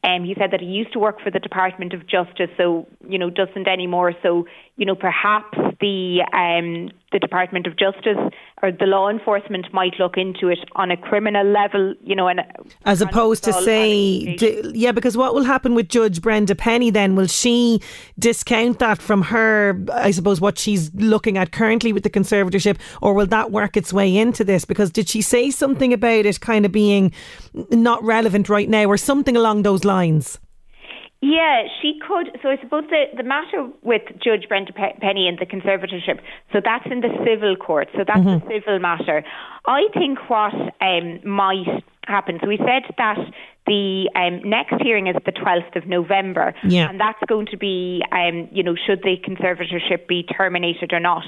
Um, 0.03 0.23
he 0.23 0.33
said 0.39 0.49
that 0.49 0.61
he 0.61 0.65
used 0.65 0.93
to 0.93 0.99
work 0.99 1.21
for 1.21 1.29
the 1.29 1.39
Department 1.39 1.93
of 1.93 2.07
Justice, 2.07 2.49
so 2.57 2.87
you 3.07 3.19
know 3.19 3.29
doesn't 3.29 3.67
anymore. 3.67 4.13
So 4.23 4.47
you 4.75 4.83
know 4.83 4.95
perhaps 4.95 5.55
the 5.79 6.25
um, 6.33 6.89
the 7.11 7.19
Department 7.19 7.67
of 7.67 7.77
Justice 7.77 8.17
or 8.63 8.71
the 8.71 8.85
law 8.85 9.09
enforcement 9.09 9.67
might 9.71 9.93
look 9.99 10.17
into 10.17 10.47
it 10.47 10.57
on 10.75 10.89
a 10.89 10.97
criminal 10.97 11.45
level. 11.45 11.93
You 12.03 12.15
know, 12.15 12.27
and 12.27 12.41
as 12.83 13.03
opposed 13.03 13.43
to 13.43 13.53
say, 13.53 14.37
d- 14.37 14.71
yeah, 14.73 14.91
because 14.91 15.15
what 15.15 15.35
will 15.35 15.43
happen 15.43 15.75
with 15.75 15.87
Judge 15.87 16.19
Brenda 16.19 16.55
Penny 16.55 16.89
then? 16.89 17.15
Will 17.15 17.27
she 17.27 17.79
discount 18.17 18.79
that 18.79 18.99
from 18.99 19.21
her? 19.21 19.79
I 19.93 20.09
suppose 20.09 20.41
what 20.41 20.57
she's 20.57 20.91
looking 20.95 21.37
at 21.37 21.51
currently 21.51 21.93
with 21.93 22.01
the 22.01 22.09
conservatorship, 22.09 22.79
or 23.03 23.13
will 23.13 23.27
that 23.27 23.50
work 23.51 23.77
its 23.77 23.93
way 23.93 24.17
into 24.17 24.43
this? 24.43 24.65
Because 24.65 24.91
did 24.91 25.09
she 25.09 25.21
say 25.21 25.51
something 25.51 25.93
about 25.93 26.25
it 26.25 26.39
kind 26.41 26.65
of 26.65 26.71
being 26.71 27.11
not 27.53 28.03
relevant 28.03 28.49
right 28.49 28.69
now, 28.69 28.85
or 28.85 28.97
something 28.97 29.37
along 29.37 29.63
those 29.63 29.85
lines? 29.85 29.91
lines? 29.91 30.39
Yeah, 31.23 31.67
she 31.81 31.99
could. 32.07 32.35
So 32.41 32.49
I 32.49 32.57
suppose 32.63 32.85
the, 32.89 33.05
the 33.15 33.23
matter 33.23 33.69
with 33.83 34.01
Judge 34.23 34.47
Brenda 34.47 34.73
Penny 34.73 35.27
and 35.27 35.37
the 35.37 35.45
conservatorship, 35.45 36.19
so 36.51 36.59
that's 36.63 36.85
in 36.89 37.01
the 37.01 37.13
civil 37.23 37.55
court, 37.55 37.89
so 37.93 38.03
that's 38.07 38.19
mm-hmm. 38.19 38.47
a 38.47 38.49
civil 38.49 38.79
matter. 38.79 39.23
I 39.67 39.83
think 39.93 40.17
what 40.29 40.55
um, 40.81 41.19
might 41.23 41.83
happen, 42.07 42.39
so 42.41 42.47
we 42.47 42.57
said 42.57 42.83
that 42.97 43.19
the 43.67 44.09
um, 44.15 44.41
next 44.49 44.81
hearing 44.81 45.05
is 45.05 45.15
the 45.23 45.31
12th 45.31 45.75
of 45.75 45.85
November, 45.85 46.55
yeah. 46.63 46.89
and 46.89 46.99
that's 46.99 47.21
going 47.27 47.45
to 47.51 47.57
be, 47.57 48.01
um, 48.11 48.49
you 48.51 48.63
know, 48.63 48.75
should 48.75 49.03
the 49.03 49.17
conservatorship 49.23 50.07
be 50.07 50.23
terminated 50.23 50.91
or 50.91 50.99
not. 50.99 51.23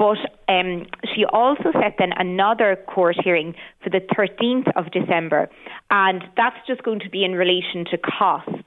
But 0.00 0.16
um, 0.48 0.86
she 1.14 1.26
also 1.26 1.72
set 1.74 1.96
then 1.98 2.12
another 2.16 2.74
court 2.86 3.16
hearing 3.22 3.54
for 3.84 3.90
the 3.90 4.00
13th 4.00 4.72
of 4.74 4.90
December, 4.92 5.50
and 5.90 6.24
that's 6.38 6.56
just 6.66 6.82
going 6.82 7.00
to 7.00 7.10
be 7.10 7.22
in 7.22 7.32
relation 7.32 7.84
to 7.90 7.98
costs. 7.98 8.64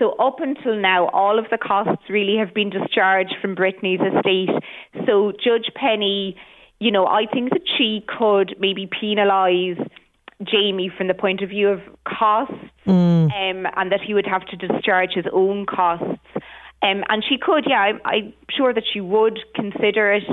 So 0.00 0.14
up 0.14 0.40
until 0.40 0.74
now, 0.74 1.06
all 1.10 1.38
of 1.38 1.44
the 1.52 1.58
costs 1.58 2.02
really 2.10 2.36
have 2.36 2.52
been 2.52 2.70
discharged 2.70 3.36
from 3.40 3.54
Britney's 3.54 4.00
estate. 4.00 4.50
So 5.06 5.30
Judge 5.30 5.70
Penny, 5.76 6.34
you 6.80 6.90
know, 6.90 7.06
I 7.06 7.26
think 7.32 7.50
that 7.50 7.62
she 7.78 8.04
could 8.08 8.56
maybe 8.58 8.88
penalise 8.88 9.78
Jamie 10.42 10.90
from 10.98 11.06
the 11.06 11.14
point 11.14 11.42
of 11.42 11.50
view 11.50 11.68
of 11.68 11.80
costs, 12.04 12.56
mm. 12.84 12.90
um, 12.90 13.66
and 13.76 13.92
that 13.92 14.00
he 14.04 14.14
would 14.14 14.26
have 14.26 14.44
to 14.46 14.56
discharge 14.56 15.12
his 15.14 15.26
own 15.32 15.64
costs. 15.64 16.18
Um, 16.82 17.04
and 17.08 17.22
she 17.28 17.38
could, 17.38 17.66
yeah, 17.68 17.82
I'm, 17.82 18.00
I'm 18.04 18.32
sure 18.50 18.74
that 18.74 18.82
she 18.92 19.00
would 19.00 19.38
consider 19.54 20.14
it 20.14 20.24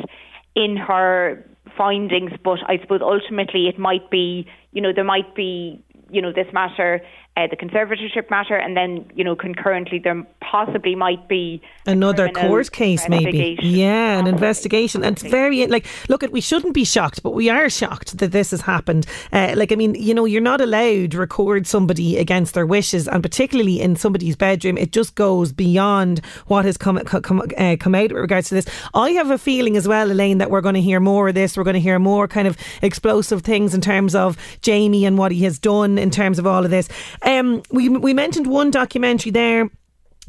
in 0.60 0.76
her 0.76 1.46
findings, 1.78 2.32
but 2.44 2.60
I 2.68 2.78
suppose 2.82 3.00
ultimately 3.02 3.68
it 3.68 3.80
might 3.80 4.10
be, 4.12 4.46
you 4.74 4.82
know, 4.82 4.92
there 4.94 5.06
might 5.06 5.34
be, 5.34 5.82
you 6.12 6.22
know, 6.22 6.34
this 6.34 6.48
matter 6.52 7.02
uh, 7.40 7.48
the 7.48 7.56
conservatorship 7.56 8.30
matter, 8.30 8.56
and 8.56 8.76
then 8.76 9.10
you 9.16 9.24
know 9.24 9.36
concurrently 9.36 10.00
there 10.00 10.26
possibly 10.42 10.96
might 10.96 11.28
be 11.28 11.62
another 11.86 12.30
court 12.30 12.72
case, 12.72 13.08
maybe 13.08 13.58
yeah, 13.62 14.20
an 14.20 14.28
investigation. 14.28 15.04
And 15.04 15.16
it's 15.16 15.24
very 15.24 15.66
like 15.68 15.86
look 16.10 16.24
at 16.24 16.32
we 16.32 16.42
shouldn't 16.42 16.74
be 16.74 16.84
shocked, 16.84 17.24
but 17.24 17.32
we 17.32 17.50
are 17.50 17.70
shocked 17.70 18.18
that 18.18 18.32
this 18.32 18.52
has 18.52 18.62
happened. 18.62 19.06
Uh, 19.32 19.54
like 19.56 19.72
I 19.72 19.76
mean, 19.76 19.96
you 19.96 20.14
know, 20.14 20.26
you're 20.26 20.42
not 20.42 20.60
allowed 20.60 21.12
to 21.12 21.18
record 21.18 21.66
somebody 21.66 22.18
against 22.18 22.54
their 22.54 22.66
wishes, 22.66 23.08
and 23.08 23.24
particularly 23.24 23.80
in 23.80 23.96
somebody's 23.96 24.36
bedroom, 24.36 24.78
it 24.78 24.92
just 24.92 25.16
goes 25.16 25.54
beyond 25.54 26.20
what 26.48 26.66
has 26.66 26.78
come 26.78 27.00
come 27.00 27.42
uh, 27.58 27.78
come 27.80 27.96
out 27.96 28.12
with 28.12 28.22
regards 28.22 28.50
to 28.50 28.56
this. 28.56 28.66
I 28.94 29.12
have 29.12 29.32
a 29.32 29.38
feeling 29.38 29.78
as 29.78 29.88
well, 29.88 30.12
Elaine, 30.12 30.40
that 30.40 30.52
we're 30.52 30.62
going 30.62 30.76
to 30.76 30.82
hear 30.82 31.00
more 31.00 31.30
of 31.30 31.36
this. 31.36 31.56
We're 31.56 31.64
going 31.64 31.76
to 31.76 31.80
hear 31.80 32.00
more 32.00 32.28
kind 32.28 32.48
of 32.48 32.58
explosive 32.82 33.44
things 33.44 33.74
in 33.74 33.82
terms 33.82 34.14
of 34.14 34.38
Jamie 34.62 35.06
and 35.06 35.18
what 35.18 35.32
he 35.32 35.46
has 35.46 35.58
done 35.58 35.98
in 35.98 36.10
terms 36.10 36.38
of 36.38 36.46
all 36.46 36.66
of 36.66 36.72
this. 36.72 36.90
Um, 37.30 37.62
we 37.72 37.90
we 37.90 38.14
mentioned 38.14 38.48
one 38.48 38.72
documentary 38.72 39.32
there 39.32 39.70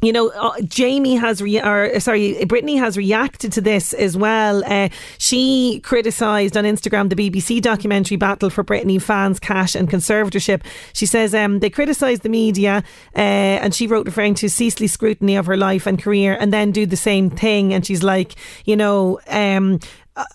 you 0.01 0.11
know, 0.11 0.29
uh, 0.29 0.59
Jamie 0.61 1.15
has, 1.15 1.41
re- 1.41 1.61
or 1.61 1.99
sorry, 1.99 2.33
Britney 2.41 2.79
has 2.79 2.97
reacted 2.97 3.51
to 3.53 3.61
this 3.61 3.93
as 3.93 4.17
well. 4.17 4.63
Uh, 4.65 4.89
she 5.19 5.79
criticised 5.81 6.57
on 6.57 6.63
Instagram 6.63 7.09
the 7.09 7.15
BBC 7.15 7.61
documentary 7.61 8.17
Battle 8.17 8.49
for 8.49 8.63
Britney 8.63 8.99
fans, 8.99 9.39
cash 9.39 9.75
and 9.75 9.89
conservatorship. 9.89 10.63
She 10.93 11.05
says 11.05 11.35
um, 11.35 11.59
they 11.59 11.69
criticised 11.69 12.23
the 12.23 12.29
media, 12.29 12.83
uh, 13.15 13.19
and 13.19 13.75
she 13.75 13.85
wrote 13.85 14.07
referring 14.07 14.33
to 14.35 14.49
ceaseless 14.49 14.91
scrutiny 14.91 15.35
of 15.35 15.45
her 15.45 15.57
life 15.57 15.85
and 15.85 16.01
career, 16.01 16.35
and 16.39 16.51
then 16.51 16.71
do 16.71 16.87
the 16.87 16.97
same 16.97 17.29
thing. 17.29 17.71
And 17.71 17.85
she's 17.85 18.01
like, 18.01 18.33
you 18.65 18.75
know, 18.75 19.19
um, 19.27 19.79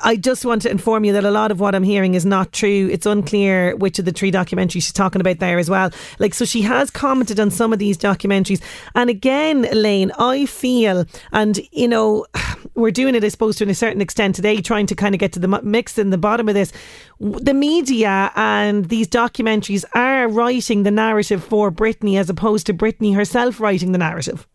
I 0.00 0.16
just 0.16 0.44
want 0.44 0.62
to 0.62 0.70
inform 0.70 1.04
you 1.04 1.12
that 1.12 1.24
a 1.24 1.30
lot 1.30 1.50
of 1.50 1.60
what 1.60 1.74
I'm 1.74 1.82
hearing 1.82 2.14
is 2.14 2.24
not 2.24 2.52
true. 2.52 2.88
It's 2.90 3.06
unclear 3.06 3.76
which 3.76 3.98
of 3.98 4.04
the 4.04 4.12
three 4.12 4.32
documentaries 4.32 4.72
she's 4.72 4.92
talking 4.92 5.20
about 5.20 5.38
there 5.38 5.58
as 5.58 5.68
well. 5.68 5.90
Like, 6.18 6.34
so 6.34 6.44
she 6.44 6.62
has 6.62 6.90
commented 6.90 7.40
on 7.40 7.50
some 7.50 7.72
of 7.72 7.78
these 7.78 7.98
documentaries. 7.98 8.62
And 8.94 9.10
again, 9.10 9.64
Elaine, 9.64 10.12
I 10.18 10.46
feel, 10.46 11.04
and 11.32 11.60
you 11.72 11.88
know, 11.88 12.26
we're 12.74 12.90
doing 12.90 13.14
it, 13.14 13.24
I 13.24 13.28
suppose, 13.28 13.56
to 13.56 13.68
a 13.68 13.74
certain 13.74 14.00
extent 14.00 14.34
today, 14.34 14.60
trying 14.60 14.86
to 14.86 14.94
kind 14.94 15.14
of 15.14 15.18
get 15.18 15.32
to 15.32 15.40
the 15.40 15.48
mix 15.62 15.98
in 15.98 16.10
the 16.10 16.18
bottom 16.18 16.48
of 16.48 16.54
this. 16.54 16.72
The 17.20 17.54
media 17.54 18.32
and 18.36 18.88
these 18.88 19.08
documentaries 19.08 19.84
are 19.94 20.28
writing 20.28 20.82
the 20.82 20.90
narrative 20.90 21.42
for 21.42 21.70
Britney 21.70 22.18
as 22.18 22.30
opposed 22.30 22.66
to 22.66 22.74
Britney 22.74 23.14
herself 23.14 23.60
writing 23.60 23.92
the 23.92 23.98
narrative. 23.98 24.46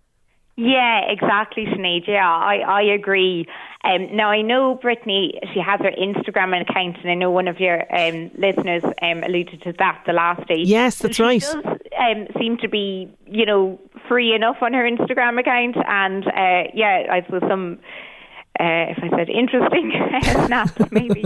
Yeah, 0.58 1.02
exactly, 1.08 1.66
Sinead. 1.66 2.08
Yeah, 2.08 2.28
I, 2.28 2.58
I 2.58 2.82
agree. 2.82 3.48
Um, 3.84 4.16
now, 4.16 4.30
I 4.30 4.42
know 4.42 4.80
Britney, 4.84 5.32
she 5.54 5.60
has 5.60 5.80
her 5.80 5.92
Instagram 5.92 6.60
account, 6.62 6.98
and 7.02 7.10
I 7.10 7.16
know 7.16 7.32
one 7.32 7.48
of 7.48 7.60
your 7.60 7.82
um, 7.96 8.30
listeners 8.38 8.84
um, 9.02 9.24
alluded 9.24 9.62
to 9.64 9.74
that 9.80 10.04
the 10.06 10.14
last 10.14 10.48
day. 10.48 10.58
Yes, 10.58 11.00
that's 11.00 11.18
so 11.18 11.24
right. 11.24 11.42
She 11.42 11.54
does 11.54 11.66
um, 12.00 12.28
seem 12.38 12.58
to 12.58 12.68
be, 12.68 13.10
you 13.26 13.46
know, 13.46 13.80
free 14.08 14.36
enough 14.36 14.58
on 14.62 14.74
her 14.74 14.84
Instagram 14.84 15.40
account, 15.40 15.78
and 15.88 16.28
uh, 16.28 16.70
yeah, 16.74 17.08
I 17.10 17.24
suppose 17.26 17.44
some. 17.48 17.80
Uh, 18.60 18.92
if 18.92 18.98
I 19.02 19.10
said 19.18 19.30
interesting 19.30 19.92
snaps, 20.46 20.74
maybe. 20.92 21.24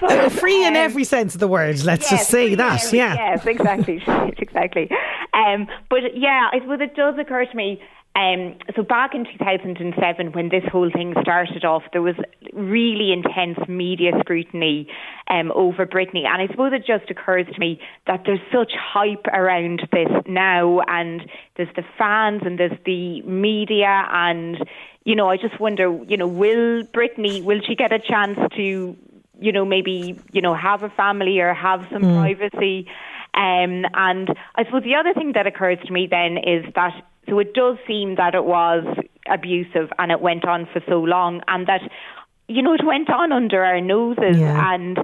But, 0.00 0.10
uh, 0.10 0.28
free 0.30 0.64
in 0.64 0.74
um, 0.74 0.76
every 0.76 1.04
sense 1.04 1.34
of 1.34 1.40
the 1.40 1.46
word. 1.46 1.84
Let's 1.84 2.10
yes, 2.10 2.20
just 2.20 2.30
say 2.30 2.54
that. 2.54 2.84
Every, 2.84 2.98
yeah. 2.98 3.14
Yes, 3.14 3.46
exactly. 3.46 4.02
exactly. 4.38 4.90
Um, 5.34 5.68
but 5.90 6.16
yeah, 6.16 6.48
I 6.50 6.58
suppose 6.60 6.80
it 6.80 6.96
does 6.96 7.16
occur 7.18 7.44
to 7.44 7.54
me 7.54 7.80
um, 8.18 8.56
so 8.74 8.82
back 8.82 9.14
in 9.14 9.24
2007, 9.24 10.32
when 10.32 10.48
this 10.48 10.64
whole 10.72 10.90
thing 10.90 11.14
started 11.20 11.64
off, 11.64 11.84
there 11.92 12.02
was 12.02 12.16
really 12.52 13.12
intense 13.12 13.60
media 13.68 14.10
scrutiny 14.18 14.88
um, 15.30 15.52
over 15.54 15.86
Britney, 15.86 16.26
and 16.26 16.42
I 16.42 16.48
suppose 16.48 16.72
it 16.72 16.84
just 16.84 17.08
occurs 17.12 17.46
to 17.46 17.60
me 17.60 17.80
that 18.08 18.22
there's 18.26 18.40
such 18.52 18.72
hype 18.76 19.24
around 19.28 19.86
this 19.92 20.08
now, 20.26 20.80
and 20.88 21.30
there's 21.56 21.72
the 21.76 21.84
fans 21.96 22.42
and 22.44 22.58
there's 22.58 22.76
the 22.84 23.22
media, 23.22 24.04
and 24.10 24.68
you 25.04 25.14
know, 25.14 25.30
I 25.30 25.36
just 25.36 25.60
wonder, 25.60 25.96
you 26.08 26.16
know, 26.16 26.26
will 26.26 26.82
Britney, 26.86 27.44
will 27.44 27.60
she 27.64 27.76
get 27.76 27.92
a 27.92 28.00
chance 28.00 28.36
to, 28.56 28.96
you 29.38 29.52
know, 29.52 29.64
maybe 29.64 30.20
you 30.32 30.42
know 30.42 30.56
have 30.56 30.82
a 30.82 30.90
family 30.90 31.38
or 31.38 31.54
have 31.54 31.86
some 31.92 32.02
mm. 32.02 32.18
privacy? 32.18 32.88
Um, 33.34 33.84
and 33.94 34.28
I 34.56 34.64
suppose 34.64 34.82
the 34.82 34.96
other 34.96 35.14
thing 35.14 35.34
that 35.34 35.46
occurs 35.46 35.78
to 35.86 35.92
me 35.92 36.08
then 36.10 36.38
is 36.38 36.64
that 36.74 36.92
so 37.28 37.38
it 37.38 37.54
does 37.54 37.76
seem 37.86 38.16
that 38.16 38.34
it 38.34 38.44
was 38.44 38.84
abusive 39.30 39.90
and 39.98 40.10
it 40.10 40.20
went 40.20 40.44
on 40.44 40.66
for 40.72 40.82
so 40.88 41.00
long 41.00 41.42
and 41.48 41.66
that, 41.66 41.82
you 42.48 42.62
know, 42.62 42.74
it 42.74 42.84
went 42.84 43.10
on 43.10 43.32
under 43.32 43.64
our 43.64 43.80
noses 43.80 44.38
yeah. 44.38 44.74
and 44.74 44.98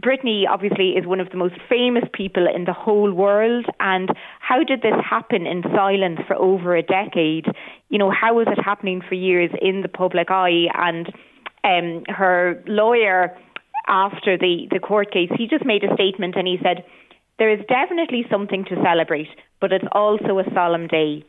Britney 0.00 0.42
obviously 0.48 0.90
is 0.90 1.06
one 1.06 1.20
of 1.20 1.30
the 1.30 1.36
most 1.36 1.54
famous 1.68 2.04
people 2.12 2.46
in 2.52 2.64
the 2.64 2.72
whole 2.72 3.12
world. 3.12 3.66
And 3.78 4.10
how 4.40 4.64
did 4.64 4.82
this 4.82 4.94
happen 5.08 5.46
in 5.46 5.62
silence 5.62 6.20
for 6.26 6.34
over 6.34 6.76
a 6.76 6.82
decade? 6.82 7.46
You 7.90 7.98
know, 7.98 8.10
how 8.10 8.34
was 8.34 8.48
it 8.50 8.62
happening 8.62 9.02
for 9.08 9.14
years 9.14 9.50
in 9.62 9.82
the 9.82 9.88
public 9.88 10.30
eye? 10.30 10.66
And 10.74 11.12
um, 11.62 12.04
her 12.08 12.62
lawyer, 12.66 13.36
after 13.86 14.36
the, 14.36 14.66
the 14.70 14.80
court 14.80 15.12
case, 15.12 15.30
he 15.36 15.46
just 15.46 15.64
made 15.64 15.84
a 15.84 15.94
statement 15.94 16.34
and 16.36 16.48
he 16.48 16.58
said, 16.60 16.84
There 17.38 17.52
is 17.52 17.64
definitely 17.68 18.26
something 18.28 18.64
to 18.64 18.82
celebrate, 18.82 19.28
but 19.60 19.72
it's 19.72 19.86
also 19.92 20.40
a 20.40 20.44
solemn 20.52 20.88
day. 20.88 21.24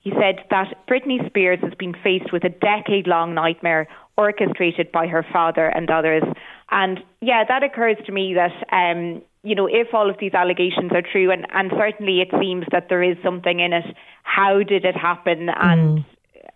He 0.00 0.10
said 0.10 0.44
that 0.50 0.86
Britney 0.88 1.26
Spears 1.26 1.58
has 1.62 1.74
been 1.74 1.94
faced 2.02 2.32
with 2.32 2.44
a 2.44 2.48
decade 2.48 3.06
long 3.06 3.34
nightmare 3.34 3.86
orchestrated 4.16 4.90
by 4.92 5.06
her 5.06 5.24
father 5.32 5.66
and 5.66 5.90
others. 5.90 6.22
And 6.70 7.00
yeah, 7.20 7.44
that 7.46 7.62
occurs 7.62 7.96
to 8.06 8.12
me 8.12 8.34
that, 8.34 8.52
um, 8.72 9.22
you 9.42 9.54
know, 9.54 9.66
if 9.66 9.92
all 9.92 10.08
of 10.08 10.16
these 10.18 10.34
allegations 10.34 10.92
are 10.92 11.02
true, 11.02 11.30
and, 11.30 11.46
and 11.52 11.70
certainly 11.76 12.20
it 12.20 12.28
seems 12.40 12.64
that 12.72 12.88
there 12.88 13.02
is 13.02 13.16
something 13.22 13.60
in 13.60 13.72
it, 13.72 13.84
how 14.22 14.62
did 14.62 14.84
it 14.84 14.96
happen? 14.96 15.48
Mm. 15.48 15.54
And 15.62 16.04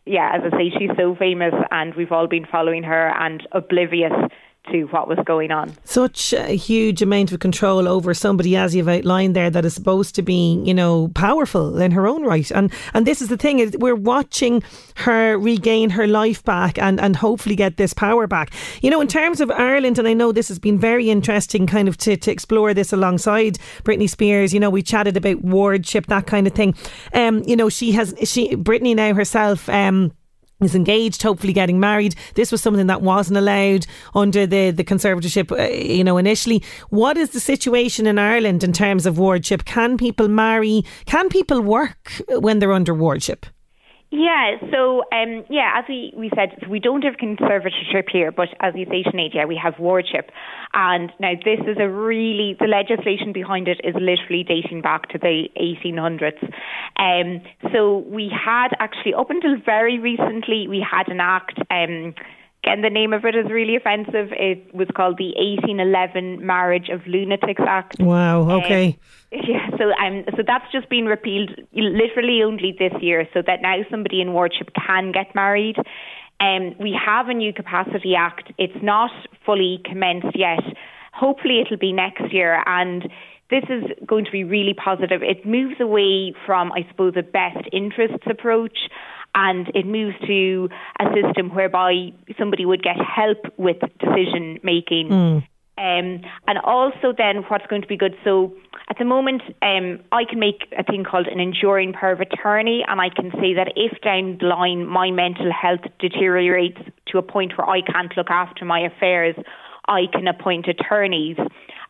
yeah, 0.06 0.32
as 0.34 0.52
I 0.52 0.56
say, 0.56 0.72
she's 0.78 0.96
so 0.96 1.14
famous 1.14 1.54
and 1.70 1.94
we've 1.94 2.12
all 2.12 2.26
been 2.26 2.46
following 2.50 2.82
her 2.82 3.12
and 3.18 3.46
oblivious 3.52 4.12
to 4.70 4.84
what 4.84 5.08
was 5.08 5.18
going 5.24 5.50
on. 5.50 5.76
Such 5.84 6.32
a 6.32 6.56
huge 6.56 7.02
amount 7.02 7.32
of 7.32 7.40
control 7.40 7.86
over 7.86 8.14
somebody, 8.14 8.56
as 8.56 8.74
you've 8.74 8.88
outlined 8.88 9.36
there, 9.36 9.50
that 9.50 9.64
is 9.64 9.74
supposed 9.74 10.14
to 10.14 10.22
be, 10.22 10.62
you 10.64 10.74
know, 10.74 11.08
powerful 11.14 11.80
in 11.80 11.90
her 11.90 12.06
own 12.06 12.24
right. 12.24 12.50
And 12.50 12.72
and 12.94 13.06
this 13.06 13.20
is 13.20 13.28
the 13.28 13.36
thing: 13.36 13.58
is 13.58 13.76
we're 13.78 13.94
watching 13.94 14.62
her 14.96 15.38
regain 15.38 15.90
her 15.90 16.06
life 16.06 16.42
back 16.44 16.78
and 16.78 17.00
and 17.00 17.16
hopefully 17.16 17.56
get 17.56 17.76
this 17.76 17.92
power 17.92 18.26
back. 18.26 18.52
You 18.80 18.90
know, 18.90 19.00
in 19.00 19.08
terms 19.08 19.40
of 19.40 19.50
Ireland, 19.50 19.98
and 19.98 20.08
I 20.08 20.14
know 20.14 20.32
this 20.32 20.48
has 20.48 20.58
been 20.58 20.78
very 20.78 21.10
interesting, 21.10 21.66
kind 21.66 21.88
of 21.88 21.96
to 21.98 22.16
to 22.16 22.30
explore 22.30 22.74
this 22.74 22.92
alongside 22.92 23.58
Britney 23.82 24.08
Spears. 24.08 24.54
You 24.54 24.60
know, 24.60 24.70
we 24.70 24.82
chatted 24.82 25.16
about 25.16 25.42
wardship, 25.42 26.06
that 26.06 26.26
kind 26.26 26.46
of 26.46 26.54
thing. 26.54 26.74
Um, 27.12 27.42
you 27.46 27.56
know, 27.56 27.68
she 27.68 27.92
has 27.92 28.14
she 28.24 28.56
Britney 28.56 28.96
now 28.96 29.14
herself. 29.14 29.68
Um, 29.68 30.12
is 30.60 30.74
engaged, 30.74 31.22
hopefully 31.22 31.52
getting 31.52 31.80
married. 31.80 32.14
This 32.34 32.52
was 32.52 32.62
something 32.62 32.86
that 32.86 33.02
wasn't 33.02 33.38
allowed 33.38 33.86
under 34.14 34.46
the, 34.46 34.70
the 34.70 34.84
conservatorship, 34.84 35.50
uh, 35.52 35.72
you 35.72 36.04
know, 36.04 36.16
initially. 36.16 36.62
What 36.90 37.16
is 37.16 37.30
the 37.30 37.40
situation 37.40 38.06
in 38.06 38.18
Ireland 38.18 38.64
in 38.64 38.72
terms 38.72 39.06
of 39.06 39.18
wardship? 39.18 39.64
Can 39.64 39.96
people 39.96 40.28
marry? 40.28 40.84
Can 41.06 41.28
people 41.28 41.60
work 41.60 42.22
when 42.28 42.58
they're 42.58 42.72
under 42.72 42.94
wardship? 42.94 43.46
Yeah, 44.16 44.58
so 44.70 45.02
um, 45.10 45.44
yeah, 45.50 45.72
as 45.76 45.86
we, 45.88 46.12
we 46.16 46.30
said, 46.36 46.68
we 46.70 46.78
don't 46.78 47.02
have 47.02 47.14
conservatorship 47.14 48.08
here, 48.12 48.30
but 48.30 48.46
as 48.60 48.72
you 48.76 48.86
say, 48.86 49.02
Sinead, 49.02 49.34
yeah, 49.34 49.44
we 49.44 49.60
have 49.60 49.74
wardship. 49.80 50.30
And 50.72 51.10
now 51.18 51.32
this 51.44 51.58
is 51.66 51.78
a 51.80 51.88
really, 51.88 52.56
the 52.60 52.68
legislation 52.68 53.32
behind 53.32 53.66
it 53.66 53.80
is 53.82 53.92
literally 53.94 54.44
dating 54.44 54.82
back 54.82 55.08
to 55.08 55.18
the 55.18 55.48
1800s. 55.60 56.40
Um, 56.96 57.42
so 57.72 58.04
we 58.06 58.30
had 58.30 58.68
actually, 58.78 59.14
up 59.14 59.30
until 59.30 59.56
very 59.66 59.98
recently, 59.98 60.68
we 60.68 60.78
had 60.88 61.08
an 61.08 61.18
act. 61.18 61.58
Um, 61.68 62.14
Again, 62.64 62.80
the 62.80 62.88
name 62.88 63.12
of 63.12 63.26
it 63.26 63.36
is 63.36 63.50
really 63.50 63.76
offensive. 63.76 64.32
It 64.32 64.74
was 64.74 64.88
called 64.96 65.18
the 65.18 65.34
1811 65.36 66.44
Marriage 66.44 66.88
of 66.88 67.06
Lunatics 67.06 67.60
Act. 67.60 68.00
Wow. 68.00 68.50
Okay. 68.62 68.98
Um, 69.32 69.40
yeah. 69.46 69.68
So 69.76 69.92
um, 69.92 70.24
so 70.34 70.42
that's 70.46 70.64
just 70.72 70.88
been 70.88 71.04
repealed 71.04 71.50
literally 71.74 72.42
only 72.42 72.74
this 72.78 72.94
year, 73.02 73.28
so 73.34 73.42
that 73.46 73.60
now 73.60 73.76
somebody 73.90 74.22
in 74.22 74.32
wardship 74.32 74.70
can 74.86 75.12
get 75.12 75.34
married. 75.34 75.76
Um, 76.40 76.74
we 76.80 76.98
have 77.04 77.28
a 77.28 77.34
new 77.34 77.52
Capacity 77.52 78.14
Act. 78.16 78.50
It's 78.56 78.82
not 78.82 79.10
fully 79.44 79.80
commenced 79.84 80.34
yet. 80.34 80.62
Hopefully, 81.12 81.60
it'll 81.60 81.76
be 81.76 81.92
next 81.92 82.32
year, 82.32 82.62
and 82.64 83.02
this 83.50 83.64
is 83.68 83.84
going 84.06 84.24
to 84.24 84.30
be 84.30 84.42
really 84.42 84.74
positive. 84.74 85.22
It 85.22 85.44
moves 85.44 85.80
away 85.80 86.34
from, 86.46 86.72
I 86.72 86.86
suppose, 86.90 87.12
a 87.16 87.22
best 87.22 87.68
interests 87.72 88.26
approach 88.26 88.88
and 89.34 89.70
it 89.74 89.86
moves 89.86 90.16
to 90.26 90.68
a 91.00 91.04
system 91.14 91.54
whereby 91.54 92.12
somebody 92.38 92.64
would 92.64 92.82
get 92.82 92.96
help 92.96 93.38
with 93.56 93.76
decision 93.98 94.58
making. 94.62 95.08
Mm. 95.08 95.46
Um, 95.76 96.22
and 96.46 96.58
also, 96.62 97.12
then 97.16 97.38
what's 97.48 97.66
going 97.66 97.82
to 97.82 97.88
be 97.88 97.96
good? 97.96 98.14
So, 98.22 98.54
at 98.88 98.96
the 98.98 99.04
moment, 99.04 99.42
um, 99.60 99.98
I 100.12 100.24
can 100.24 100.38
make 100.38 100.72
a 100.78 100.84
thing 100.84 101.02
called 101.02 101.26
an 101.26 101.40
enduring 101.40 101.92
power 101.92 102.12
of 102.12 102.20
attorney, 102.20 102.84
and 102.86 103.00
I 103.00 103.08
can 103.08 103.32
say 103.40 103.54
that 103.54 103.72
if 103.74 104.00
down 104.00 104.38
the 104.40 104.46
line 104.46 104.86
my 104.86 105.10
mental 105.10 105.50
health 105.52 105.80
deteriorates 105.98 106.78
to 107.08 107.18
a 107.18 107.22
point 107.22 107.58
where 107.58 107.68
I 107.68 107.80
can't 107.80 108.16
look 108.16 108.30
after 108.30 108.64
my 108.64 108.80
affairs, 108.80 109.34
I 109.88 110.02
can 110.12 110.28
appoint 110.28 110.68
attorneys. 110.68 111.36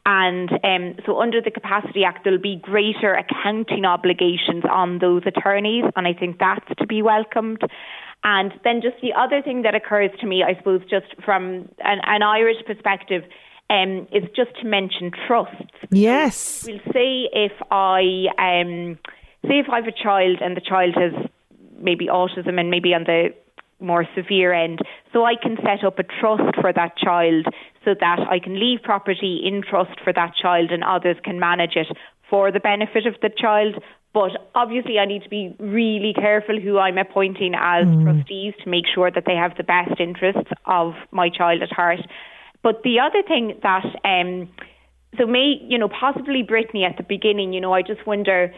And 0.06 0.50
um, 0.62 0.96
so, 1.06 1.18
under 1.20 1.40
the 1.40 1.50
Capacity 1.50 2.04
Act, 2.04 2.24
there'll 2.24 2.38
be 2.38 2.56
greater 2.56 3.14
accounting 3.14 3.86
obligations 3.86 4.64
on 4.70 4.98
those 4.98 5.22
attorneys, 5.24 5.84
and 5.96 6.06
I 6.06 6.12
think 6.12 6.38
that's 6.38 6.66
to 6.78 6.86
be 6.86 7.00
welcomed. 7.00 7.62
And 8.22 8.52
then, 8.64 8.82
just 8.82 8.96
the 9.00 9.14
other 9.14 9.40
thing 9.40 9.62
that 9.62 9.74
occurs 9.74 10.10
to 10.20 10.26
me, 10.26 10.42
I 10.42 10.56
suppose, 10.58 10.82
just 10.90 11.06
from 11.24 11.70
an, 11.78 12.00
an 12.04 12.22
Irish 12.22 12.58
perspective, 12.66 13.22
um, 13.70 14.06
is 14.12 14.24
just 14.36 14.54
to 14.60 14.66
mention 14.66 15.10
trusts. 15.26 15.72
Yes. 15.90 16.64
We'll 16.66 16.80
say 16.92 17.28
if 17.32 17.52
I 17.70 18.26
um, 18.38 18.98
say 19.48 19.58
if 19.58 19.70
I 19.70 19.76
have 19.76 19.86
a 19.86 19.92
child 19.92 20.38
and 20.42 20.54
the 20.54 20.60
child 20.60 20.94
has 20.96 21.30
maybe 21.78 22.08
autism 22.08 22.60
and 22.60 22.70
maybe 22.70 22.94
on 22.94 23.04
the 23.04 23.34
more 23.84 24.06
severe 24.16 24.52
end. 24.52 24.80
So 25.12 25.24
I 25.24 25.34
can 25.40 25.56
set 25.56 25.84
up 25.84 25.98
a 25.98 26.02
trust 26.02 26.56
for 26.60 26.72
that 26.72 26.96
child 26.96 27.46
so 27.84 27.94
that 28.00 28.20
I 28.30 28.38
can 28.38 28.58
leave 28.58 28.82
property 28.82 29.42
in 29.44 29.62
trust 29.62 30.00
for 30.02 30.12
that 30.12 30.32
child 30.40 30.70
and 30.70 30.82
others 30.82 31.16
can 31.22 31.38
manage 31.38 31.76
it 31.76 31.88
for 32.28 32.50
the 32.50 32.60
benefit 32.60 33.06
of 33.06 33.14
the 33.22 33.30
child. 33.36 33.76
But 34.12 34.30
obviously, 34.54 34.98
I 34.98 35.06
need 35.06 35.24
to 35.24 35.28
be 35.28 35.54
really 35.58 36.14
careful 36.14 36.60
who 36.60 36.78
I'm 36.78 36.98
appointing 36.98 37.54
as 37.58 37.84
mm. 37.84 38.02
trustees 38.04 38.54
to 38.62 38.70
make 38.70 38.84
sure 38.94 39.10
that 39.10 39.24
they 39.26 39.34
have 39.34 39.56
the 39.56 39.64
best 39.64 39.98
interests 39.98 40.50
of 40.66 40.94
my 41.10 41.28
child 41.28 41.62
at 41.62 41.72
heart. 41.72 42.00
But 42.62 42.82
the 42.84 43.00
other 43.00 43.22
thing 43.26 43.58
that, 43.62 43.84
um, 44.04 44.48
so 45.18 45.26
may, 45.26 45.60
you 45.68 45.78
know, 45.78 45.88
possibly 45.88 46.42
Britney 46.42 46.88
at 46.88 46.96
the 46.96 47.02
beginning, 47.02 47.52
you 47.52 47.60
know, 47.60 47.72
I 47.72 47.82
just 47.82 48.06
wonder 48.06 48.54